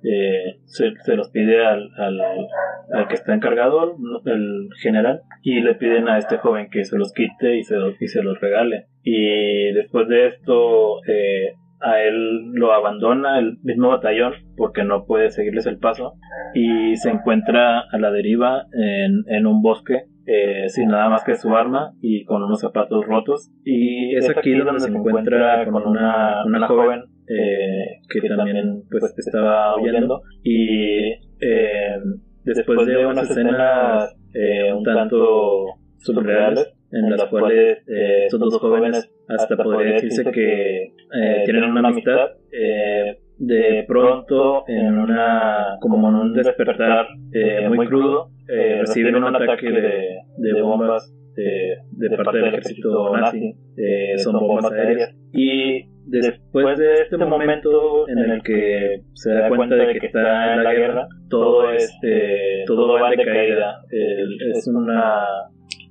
[0.04, 3.96] eh, se, se, los pide al, al, que está encargado,
[4.26, 8.06] el general, y le piden a este joven que se los quite y se y
[8.08, 8.86] se los regale.
[9.02, 15.30] Y después de esto, eh, a él lo abandona el mismo batallón porque no puede
[15.30, 16.14] seguirles el paso
[16.54, 21.34] y se encuentra a la deriva en, en un bosque eh, sin nada más que
[21.34, 23.50] su arma y con unos zapatos rotos.
[23.64, 29.76] Y es aquí donde se encuentra con una, una joven eh, que también pues estaba
[29.80, 31.96] huyendo y eh,
[32.44, 35.66] después de unas escenas eh, un tanto
[35.98, 41.88] surreales en las cuales eh, estos dos jóvenes hasta podría decirse que eh, tienen una
[41.88, 49.16] amistad eh, de pronto en una como en un despertar eh, muy crudo eh, reciben
[49.16, 55.12] un ataque de, de bombas de, de, parte del ejército nazi eh, son bombas aéreas.
[55.32, 60.62] y después de este momento en el que se da cuenta de que está en
[60.62, 65.26] la guerra todo este todo va de caída es una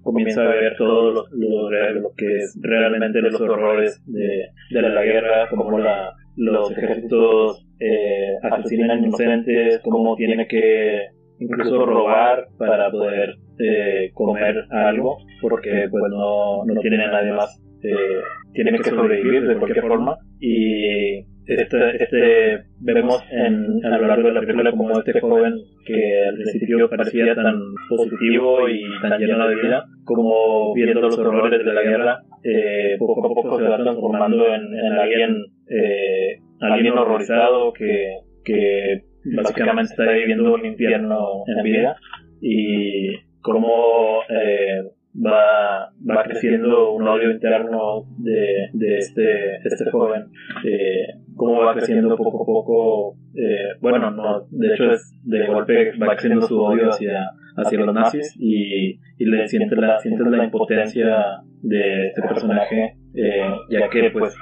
[0.03, 5.03] comienza a ver todo lo, lo, lo, que es realmente los horrores de, de la
[5.03, 11.07] guerra, como la, los ejércitos eh, asesinan inocentes, cómo tiene que
[11.39, 17.59] incluso robar para poder eh, comer algo, porque pues no, no tienen a nadie más,
[17.83, 18.21] eh,
[18.53, 24.33] tienen que sobrevivir de cualquier forma y este, este, vemos en, a lo largo de
[24.33, 29.55] la película como este joven que al principio parecía tan positivo y tan lleno de
[29.55, 34.47] vida, como viendo los horrores de la guerra, eh, poco a poco se va transformando
[34.47, 39.03] en, en alguien, eh, alguien horrorizado que, que
[39.35, 41.95] básicamente está viviendo un infierno en vida
[42.41, 44.83] y como eh,
[45.15, 50.27] va, va creciendo un odio interno de, de, este, este joven,
[50.65, 55.91] eh, cómo va creciendo poco a poco, eh, bueno, no, de hecho es de golpe
[55.97, 60.43] va creciendo su odio hacia, hacia los nazis y, y le sientes la, sientes la
[60.45, 64.35] impotencia de este personaje, eh, ya que pues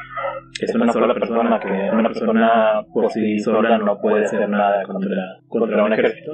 [0.61, 5.39] es una sola persona, que una persona por sí sola no puede hacer nada contra,
[5.47, 6.31] contra un ejército.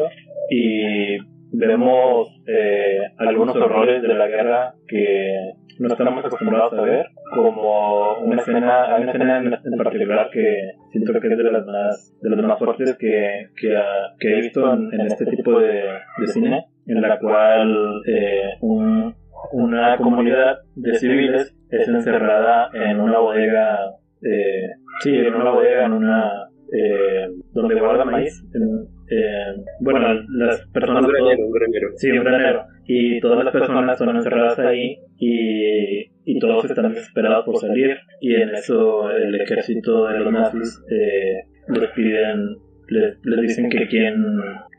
[0.49, 1.17] Y
[1.57, 8.37] vemos eh, algunos horrores de la guerra que no estamos acostumbrados a ver, como una
[8.37, 12.45] escena, hay una escena en, particular que siento que es de las más, de las
[12.45, 15.83] más fuertes que, que, he visto en, este tipo de,
[16.17, 19.15] de, cine, en la cual eh, un,
[19.51, 25.93] una comunidad de civiles es encerrada en una bodega, eh, sí, en una bodega, en
[25.93, 28.43] una, eh, donde guarda maíz,
[29.09, 29.99] eh, bueno,
[30.29, 31.05] las personas...
[31.05, 31.89] Un granero, un granero.
[31.95, 32.65] Sí, un granero.
[32.85, 37.97] Y todas las personas son encerradas ahí y, y todos están desesperados por salir.
[38.21, 42.57] Y en eso el ejército de los nazis eh, les piden
[42.87, 44.15] les, les, dicen que quien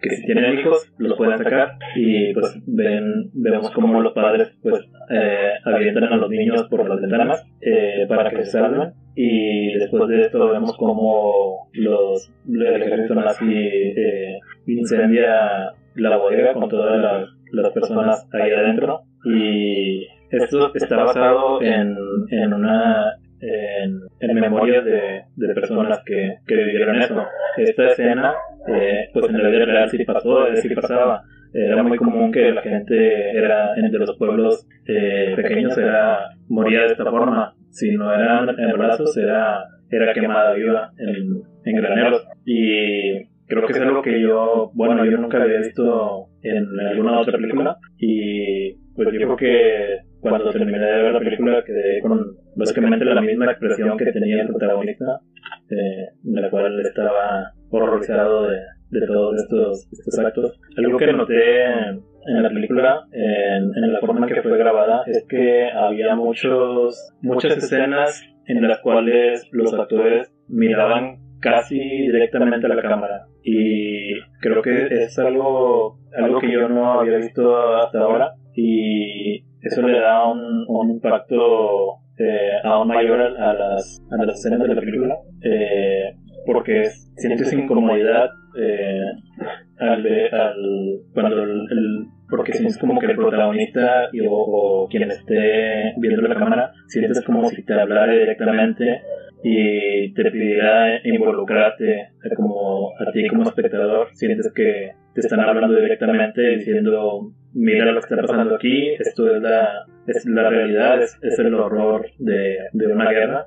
[0.00, 4.84] que si tienen hijos los pueden sacar y pues ven vemos como los padres pues
[5.10, 10.08] eh, avientan a los niños por las ventanas eh, para que se salven y después
[10.08, 17.28] de esto vemos como los, el ejército nazi eh, incendia la bodega con todas las,
[17.52, 21.96] las, personas ahí adentro y esto está basado en,
[22.30, 27.24] en una en, en memorias de, de personas que, que, vivieron eso.
[27.56, 28.34] Esta escena,
[28.68, 31.22] eh, pues en la vida real sí pasó, sí pasaba.
[31.52, 36.86] Era muy común que la gente era entre los pueblos eh, pequeños era moría de
[36.88, 42.26] esta forma si no eran en brazos, era, era quemada viva en, en graneros.
[42.46, 47.36] Y creo que es algo que yo, bueno, yo nunca había visto en alguna otra
[47.38, 47.76] película.
[47.98, 52.18] Y pues yo creo que cuando terminé de ver la película quedé con
[52.56, 55.20] básicamente la misma expresión que tenía el protagonista,
[55.70, 58.58] eh, de la cual estaba horrorizado de,
[58.90, 60.60] de todos estos, estos actos.
[60.76, 65.24] Algo que noté en la película, en, en, la forma en que fue grabada, es
[65.28, 72.82] que había muchos, muchas escenas en las cuales los actores miraban casi directamente a la
[72.82, 73.26] cámara.
[73.42, 78.32] Y creo que es algo, algo que yo no había visto hasta ahora.
[78.54, 84.60] Y eso le da un, un impacto eh, aún mayor a, las, a las escenas
[84.60, 85.16] de la película.
[85.42, 86.14] Eh,
[86.46, 86.84] porque
[87.16, 89.02] sientes incomodidad eh,
[89.78, 96.34] al, al, cuando el, porque sientes como que el protagonista o, quien esté viendo la
[96.34, 99.02] cámara sientes como si te hablara directamente
[99.42, 106.40] y te pidiera involucrarte como a ti como espectador sientes que te están hablando directamente
[106.56, 109.86] diciendo mira lo que está pasando aquí esto es la,
[110.26, 113.46] la realidad es, es el horror de, de una guerra.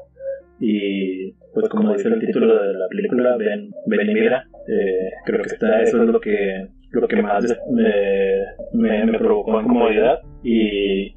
[0.59, 5.41] Y pues como dice el título de la película, ven, ven y mira, eh, creo
[5.41, 7.45] que está, eso es lo que, lo que más
[8.73, 11.15] me, me, provocó incomodidad y,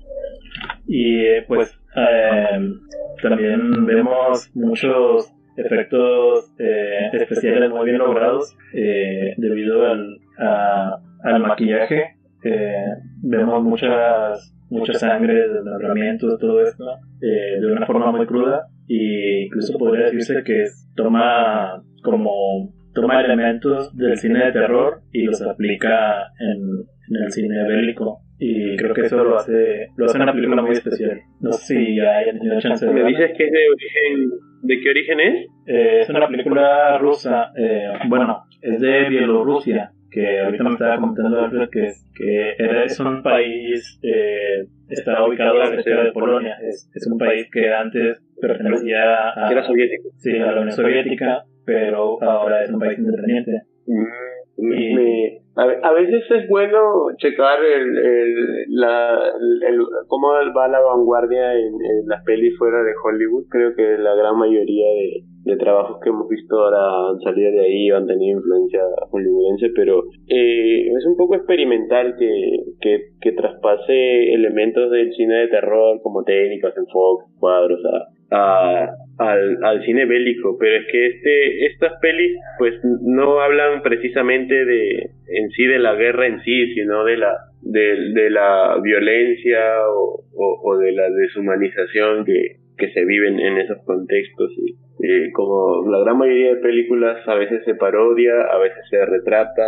[0.87, 2.73] y pues eh,
[3.21, 10.19] también vemos muchos efectos eh, especiales muy bien logrados debido al,
[11.25, 12.22] al maquillaje
[13.23, 16.85] vemos muchas mucha sangre, desmembramientos, todo esto,
[17.21, 20.65] de una forma muy cruda y incluso podría decirse que
[20.97, 26.85] toma como toma elementos del cine de terror y los aplica en,
[27.15, 28.21] el cine bélico.
[28.39, 31.21] Y creo que eso lo hace lo hace una película muy especial.
[31.41, 34.31] No sé si ya hayan tenido chance de ¿Me dices que es de origen
[34.63, 35.47] de qué origen es?
[35.67, 41.41] Eh, es una película rusa eh, bueno es de Bielorrusia que ahorita me estaba comentando
[41.41, 42.55] Alfred que, que
[42.85, 48.23] es un país, eh, está ubicado cerca de Polonia, es, es, un país que antes
[48.41, 50.11] pertenecía a, Era soviético.
[50.19, 53.63] Sí, a la Unión Soviética, pero ahora es un país independiente.
[53.87, 59.19] Mm, y, a, veces es bueno checar el, el, la,
[59.67, 63.47] el, cómo va la vanguardia en, en, las pelis fuera de Hollywood.
[63.49, 67.61] Creo que la gran mayoría de, de trabajos que hemos visto ahora han salido de
[67.61, 68.81] ahí o han tenido influencia
[69.11, 75.49] hollywoodense, pero eh, es un poco experimental que, que, que, traspase elementos del cine de
[75.49, 77.81] terror como técnicas, enfoques, cuadros
[78.31, 83.83] a, a, al, al cine bélico, pero es que este estas pelis pues no hablan
[83.83, 89.61] precisamente de en sí de la guerra en sí, sino de la de, la violencia
[89.89, 96.01] o, o de la deshumanización que, que se viven en esos contextos y como la
[96.01, 99.63] gran mayoría de películas a veces se parodia, a veces se retrata,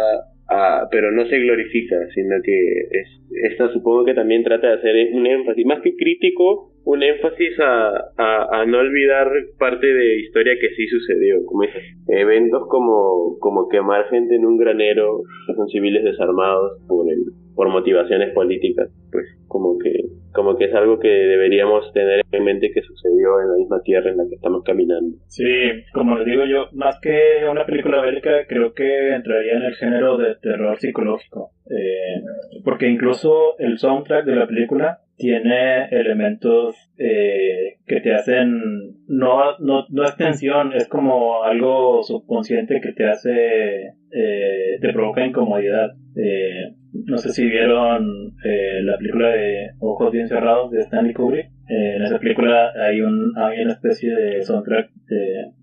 [0.91, 2.59] pero no se glorifica, sino que
[2.91, 3.09] es,
[3.53, 7.93] esta supongo que también trata de hacer un énfasis, más que crítico, un énfasis a,
[8.17, 14.09] a, no olvidar parte de historia que sí sucedió, como dices, eventos como, como quemar
[14.09, 15.23] gente en un granero,
[15.55, 17.21] son civiles desarmados por el
[17.55, 19.93] por motivaciones políticas, pues como que
[20.33, 24.11] como que es algo que deberíamos tener en mente que sucedió en la misma tierra
[24.11, 25.17] en la que estamos caminando.
[25.29, 25.45] Sí,
[25.93, 30.19] como les digo yo, más que una película bélica, creo que entraría en el género
[30.19, 31.51] de terror psicológico.
[31.71, 32.23] Eh,
[32.65, 39.87] porque incluso el soundtrack de la película tiene elementos eh, que te hacen no, no,
[39.89, 46.75] no es tensión es como algo subconsciente que te hace eh, te provoca incomodidad eh,
[47.07, 51.51] no sé si vieron eh, la película de Ojos bien cerrados de Stanley Kubrick.
[51.67, 54.91] En esa película hay un hay una especie de soundtrack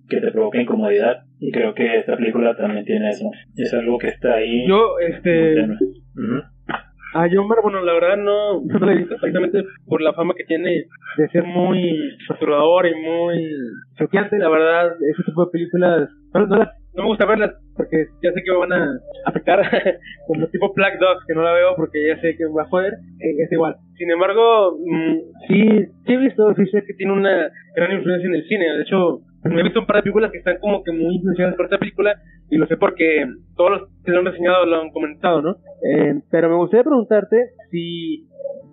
[0.10, 3.30] que te provoca incomodidad y creo que esta película también tiene eso.
[3.56, 4.68] Es algo que está ahí.
[4.68, 5.68] Yo este
[7.14, 10.46] Ah, yo, bueno, la verdad no, no la he visto exactamente por la fama que
[10.46, 10.86] tiene
[11.18, 13.50] de ser muy perturbador y muy
[13.98, 14.38] choqueante.
[14.38, 16.48] La verdad, ese tipo de películas no,
[16.94, 19.60] me gusta verlas porque ya sé que me van a afectar
[20.28, 22.94] como tipo Black Dogs, que no la veo porque ya sé que va a joder.
[23.20, 23.76] Eh, es igual.
[23.98, 25.18] Sin embargo, mm,
[25.48, 28.66] sí, sí he visto, sí sé que tiene una gran influencia en el cine.
[28.66, 31.56] De hecho, me he visto un par de películas que están como que muy influenciadas
[31.56, 32.16] por esta película
[32.50, 33.26] y lo sé porque
[33.56, 35.52] todos los que lo han enseñado lo han comentado, ¿no?
[35.84, 37.38] Eh, pero me gustaría preguntarte
[37.72, 38.28] si,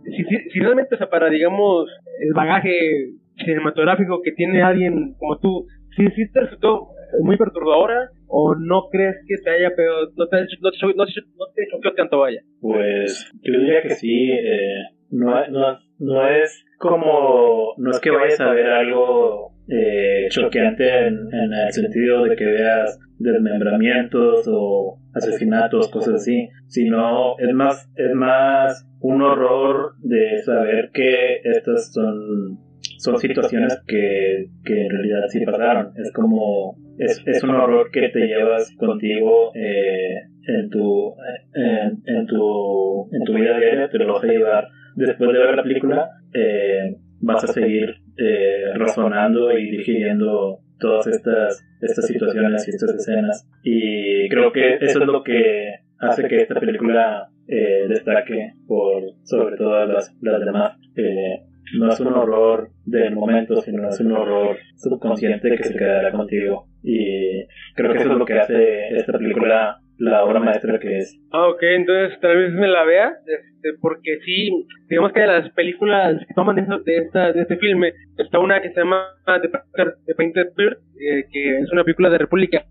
[0.04, 1.88] si, si, realmente, o sea, para, digamos,
[2.20, 6.88] el bagaje cinematográfico que tiene alguien como tú, si, si te resultó
[7.22, 11.92] muy perturbadora o no crees que te haya pegado, no te, no te, no no
[11.94, 12.42] tanto vaya?
[12.60, 18.40] Pues yo diría que sí, eh, no, no, no es como, no es que vayas
[18.40, 25.90] a ver algo eh, choqueante en, en, el sentido de que veas desmembramientos o asesinatos,
[25.90, 32.58] cosas así, sino es más, es más un horror de saber que estas son,
[32.98, 35.92] son situaciones que, que en realidad sí pasaron.
[35.96, 40.14] Es como, es, es un horror que te llevas contigo eh,
[40.46, 41.14] en, tu,
[41.54, 45.62] en, tu, en tu vida diaria, te lo vas a llevar después de ver la
[45.62, 46.10] película.
[46.34, 53.48] Eh, vas a seguir eh, razonando y digiriendo todas estas, estas situaciones y estas escenas.
[53.62, 59.56] Y creo que eso es lo que hace que esta película eh, destaque por sobre
[59.56, 60.78] todas las, las demás.
[60.96, 61.40] Eh,
[61.76, 66.66] no es un horror del momento, sino es un horror subconsciente que se quedará contigo.
[66.82, 71.20] Y creo que eso es lo que hace esta película la obra maestra que es.
[71.32, 74.50] Ah, ok, entonces tal vez me la vea, este, porque sí,
[74.88, 78.70] digamos que de las películas que toman de, esta, de este filme, está una que
[78.70, 82.64] se llama The, Painted Bird, eh, que es una película de República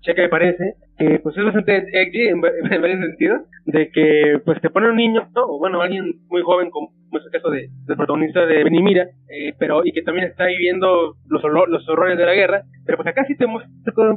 [0.00, 2.40] Checa, me parece, que pues es bastante edgy en,
[2.80, 6.92] varios sentidos, de que pues te ponen un niño, o bueno, alguien muy joven, como
[7.12, 11.42] el caso de, del protagonista de Benimira, eh, pero y que también está viviendo los,
[11.68, 13.72] los horrores de la guerra, pero pues acá sí te muestra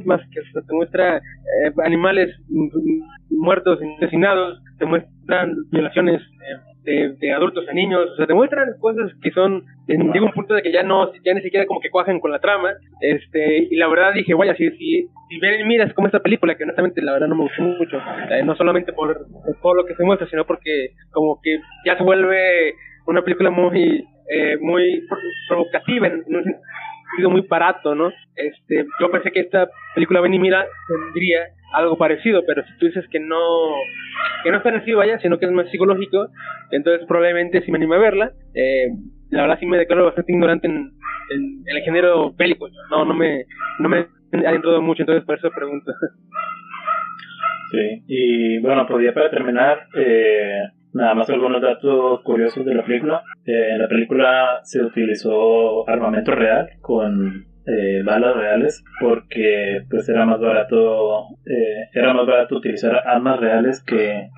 [0.05, 2.29] más que te muestra eh, animales
[3.29, 6.21] muertos, asesinados, te muestran violaciones
[6.83, 10.53] de, de, adultos a niños, o sea, te muestran cosas que son, llega un punto
[10.53, 13.75] de que ya no, ya ni siquiera como que cuajan con la trama, este, y
[13.75, 17.13] la verdad dije, vaya, si, si, si ven miras como esta película, que honestamente la
[17.13, 17.97] verdad no me gustó mucho,
[18.29, 19.25] eh, no solamente por,
[19.61, 22.75] todo lo que se muestra, sino porque como que ya se vuelve
[23.07, 25.07] una película muy, eh, muy
[25.47, 26.55] provocativa, en un
[27.15, 28.11] sentido muy barato, ¿no?
[28.35, 32.85] Este, yo pensé que esta película Ven y Mira tendría algo parecido, pero si tú
[32.87, 33.39] dices que no,
[34.43, 36.27] que no es parecido, vaya, sino que es más psicológico,
[36.71, 38.31] entonces probablemente si me anime a verla.
[38.53, 38.89] Eh,
[39.29, 40.91] la verdad sí me declaro bastante ignorante en,
[41.65, 43.45] el género bélico, no, no me,
[43.79, 44.05] no me
[44.45, 45.91] adentro mucho, entonces por eso pregunto.
[47.71, 50.61] Sí, y bueno, pues ya para terminar, eh,
[50.95, 53.23] nada más algunos datos curiosos de la película.
[53.45, 60.25] Eh, en la película se utilizó armamento real con eh, balas reales porque pues era
[60.25, 64.29] más barato eh, era más barato utilizar armas reales que,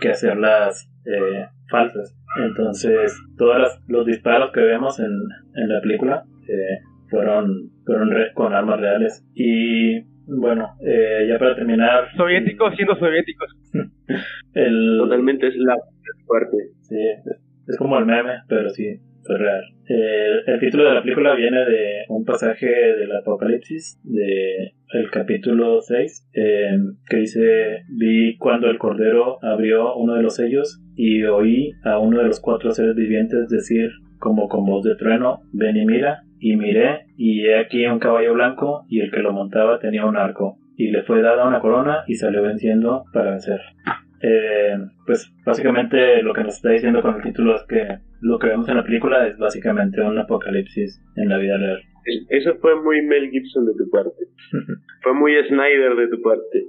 [0.00, 2.16] que hacerlas eh, falsas.
[2.42, 5.12] Entonces todos los disparos que vemos en,
[5.54, 6.80] en la película eh,
[7.10, 9.24] fueron fueron con armas reales.
[9.34, 10.74] Y bueno
[11.28, 12.08] ya para terminar.
[12.16, 13.56] Soviéticos siendo soviéticos.
[14.54, 15.76] El, totalmente es la
[17.66, 19.62] es como el meme pero sí real.
[19.86, 26.28] el título de la película viene de un pasaje del Apocalipsis, de el capítulo 6,
[26.34, 26.76] eh,
[27.08, 32.18] que dice, vi cuando el Cordero abrió uno de los sellos y oí a uno
[32.18, 36.56] de los cuatro seres vivientes decir, como con voz de trueno, ven y mira, y
[36.56, 40.58] miré, y he aquí un caballo blanco, y el que lo montaba tenía un arco,
[40.76, 43.60] y le fue dada una corona y salió venciendo para vencer.
[44.22, 48.46] Eh, pues básicamente lo que nos está diciendo con el título es que lo que
[48.46, 51.80] vemos en la película es básicamente un apocalipsis en la vida real.
[52.28, 54.24] Eso fue muy Mel Gibson de tu parte.
[55.02, 56.66] fue muy Snyder de tu parte.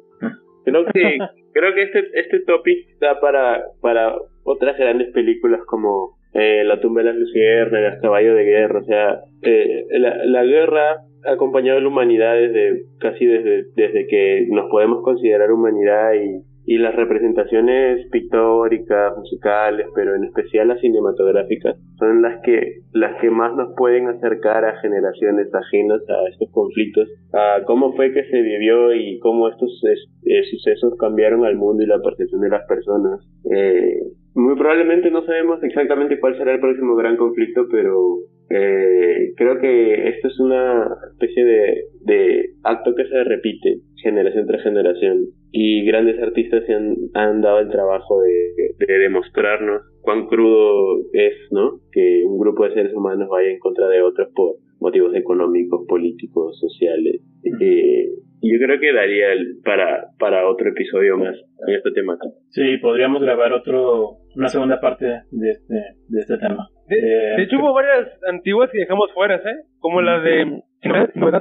[0.65, 1.17] Creo que,
[1.53, 7.01] creo que este, este topic da para, para otras grandes películas como eh, La tumba
[7.01, 11.81] de las luciérnagas, Caballo de guerra, o sea, eh, la, la guerra ha acompañado a
[11.81, 18.07] la humanidad desde casi desde, desde que nos podemos considerar humanidad y y las representaciones
[18.10, 24.07] pictóricas, musicales, pero en especial las cinematográficas, son las que las que más nos pueden
[24.07, 29.49] acercar a generaciones ajenas a estos conflictos, a cómo fue que se vivió y cómo
[29.49, 33.19] estos eh, sucesos cambiaron al mundo y la percepción de las personas.
[33.52, 33.99] Eh,
[34.35, 38.19] muy probablemente no sabemos exactamente cuál será el próximo gran conflicto, pero
[38.49, 44.64] eh, creo que esto es una especie de, de acto que se repite generación tras
[44.64, 50.97] generación y grandes artistas se han, han dado el trabajo de, de, demostrarnos cuán crudo
[51.13, 51.80] es, ¿no?
[51.91, 56.59] Que un grupo de seres humanos vaya en contra de otros por motivos económicos, políticos,
[56.59, 57.21] sociales.
[57.43, 58.09] Eh,
[58.41, 61.35] yo creo que daría el, para, para otro episodio más
[61.67, 62.17] en este tema.
[62.49, 65.75] Sí, podríamos grabar otro, una segunda parte de este,
[66.07, 66.67] de este tema.
[66.88, 69.65] De, Eh, de hecho, hubo varias antiguas que dejamos fuera, ¿eh?
[69.80, 70.95] Como la de En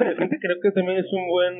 [0.09, 1.55] el Frente, creo que también es un buen,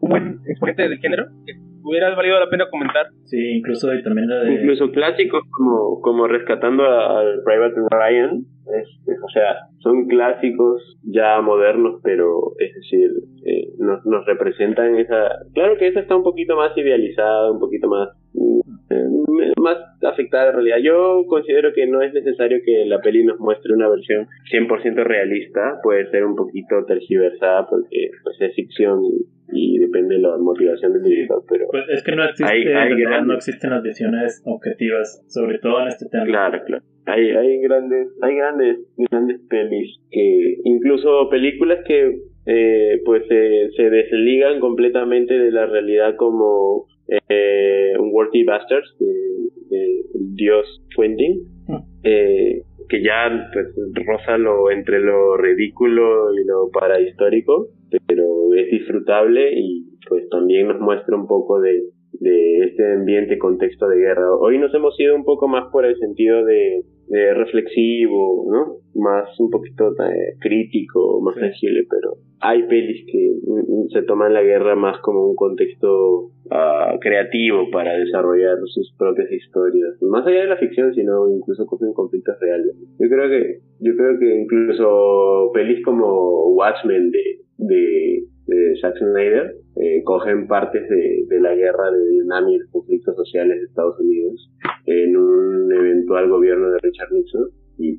[0.00, 1.26] un buen exponente del género.
[1.46, 1.52] Que
[1.82, 3.06] hubiera valido la pena comentar.
[3.24, 4.54] Sí, incluso también la de...
[4.54, 8.38] Incluso clásicos como, como Rescatando a- al Private Ryan,
[8.80, 13.10] es, es- o sea, son clásicos ya modernos, pero es decir,
[13.44, 15.28] eh, nos, nos representan esa...
[15.52, 18.08] Claro que esa está un poquito más idealizada, un poquito más...
[18.34, 20.76] mm, eh, más afectada en realidad.
[20.82, 25.78] Yo considero que no es necesario que la peli nos muestre una versión 100% realista,
[25.82, 30.92] puede ser un poquito tergiversada porque pues, es ficción y, y depende de la motivación
[30.92, 31.66] del director, pero...
[31.70, 35.24] Pues es que no existe, Hay- hay de verdad, grandes- no existen las visiones objetivas,
[35.28, 36.24] sobre todo en este tema.
[36.26, 36.84] Claro, claro.
[37.06, 38.78] Hay, hay grandes, hay grandes,
[39.10, 46.16] grandes pelis que, incluso películas que eh, pues se, se desligan completamente de la realidad
[46.16, 46.86] como
[47.28, 50.02] eh, un Worthy Bastards de, de
[50.34, 51.76] Dios Quentin, Mm.
[52.02, 53.68] eh, que ya pues
[54.06, 57.68] roza lo entre lo ridículo y lo parahistórico,
[58.06, 61.84] pero es disfrutable y pues también nos muestra un poco de,
[62.20, 64.36] de este ambiente contexto de guerra.
[64.36, 68.76] Hoy nos hemos ido un poco más por el sentido de, de reflexivo, ¿no?
[69.00, 71.40] Más un poquito eh, crítico, más Sí.
[71.40, 76.30] sensible, pero hay pelis que mm, mm, se toman la guerra más como un contexto
[76.50, 81.92] ah, creativo para desarrollar sus propias historias, más allá de la ficción, sino incluso con
[81.92, 82.76] conflictos reales.
[82.98, 89.54] Yo creo que yo creo que incluso pelis como Watchmen de de, de Zack Snyder
[89.76, 93.98] eh, cogen partes de, de la guerra de Vietnam y los conflictos sociales de Estados
[94.00, 94.50] Unidos
[94.86, 97.48] en un eventual gobierno de Richard Nixon
[97.78, 97.98] y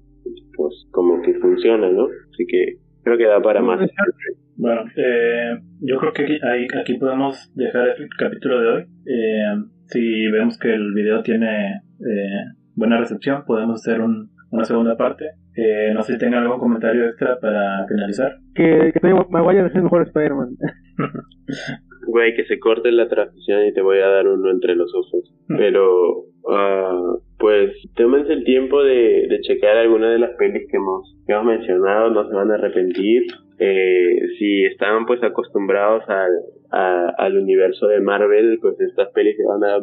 [0.55, 2.05] pues como que funciona, ¿no?
[2.05, 3.79] Así que creo que da para más.
[4.57, 8.81] Bueno, eh, yo creo que aquí, aquí podemos dejar el capítulo de hoy.
[9.05, 12.45] Eh, si vemos que el video tiene eh,
[12.75, 15.25] buena recepción, podemos hacer un- una segunda parte.
[15.57, 18.37] Eh, no sé si tengan algún comentario extra para finalizar.
[18.55, 20.49] Que, que Tobey Maguire es el mejor Spider-Man.
[22.07, 25.33] Güey, que se corte la transmisión y te voy a dar uno entre los ojos.
[25.47, 31.15] Pero, ah, pues, tómense el tiempo de, de checar alguna de las pelis que hemos,
[31.25, 33.23] que hemos mencionado, no se van a arrepentir.
[33.57, 36.31] Eh, si están pues acostumbrados al,
[36.71, 39.79] a- al universo de Marvel, pues estas pelis se van a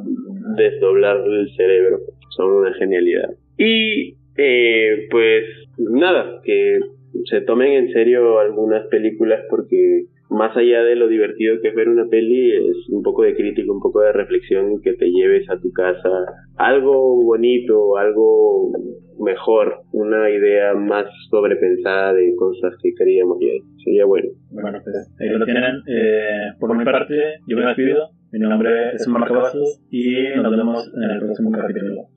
[0.56, 1.98] desdoblar el cerebro.
[2.36, 3.30] Son una genialidad.
[3.58, 5.44] Y, eh, pues,
[5.78, 6.78] nada, que
[7.24, 11.88] se tomen en serio algunas películas porque más allá de lo divertido que es ver
[11.88, 15.48] una peli, es un poco de crítica, un poco de reflexión y que te lleves
[15.50, 16.08] a tu casa
[16.56, 18.72] algo bonito, algo
[19.20, 24.28] mejor, una idea más sobrepensada de cosas que queríamos y sería bueno.
[24.50, 25.76] Bueno, pues ahí lo tienen.
[25.86, 27.14] Eh, por mi parte,
[27.46, 28.10] yo me despido.
[28.32, 32.08] Mi nombre es Marco Vasos y nos vemos en el próximo capítulo.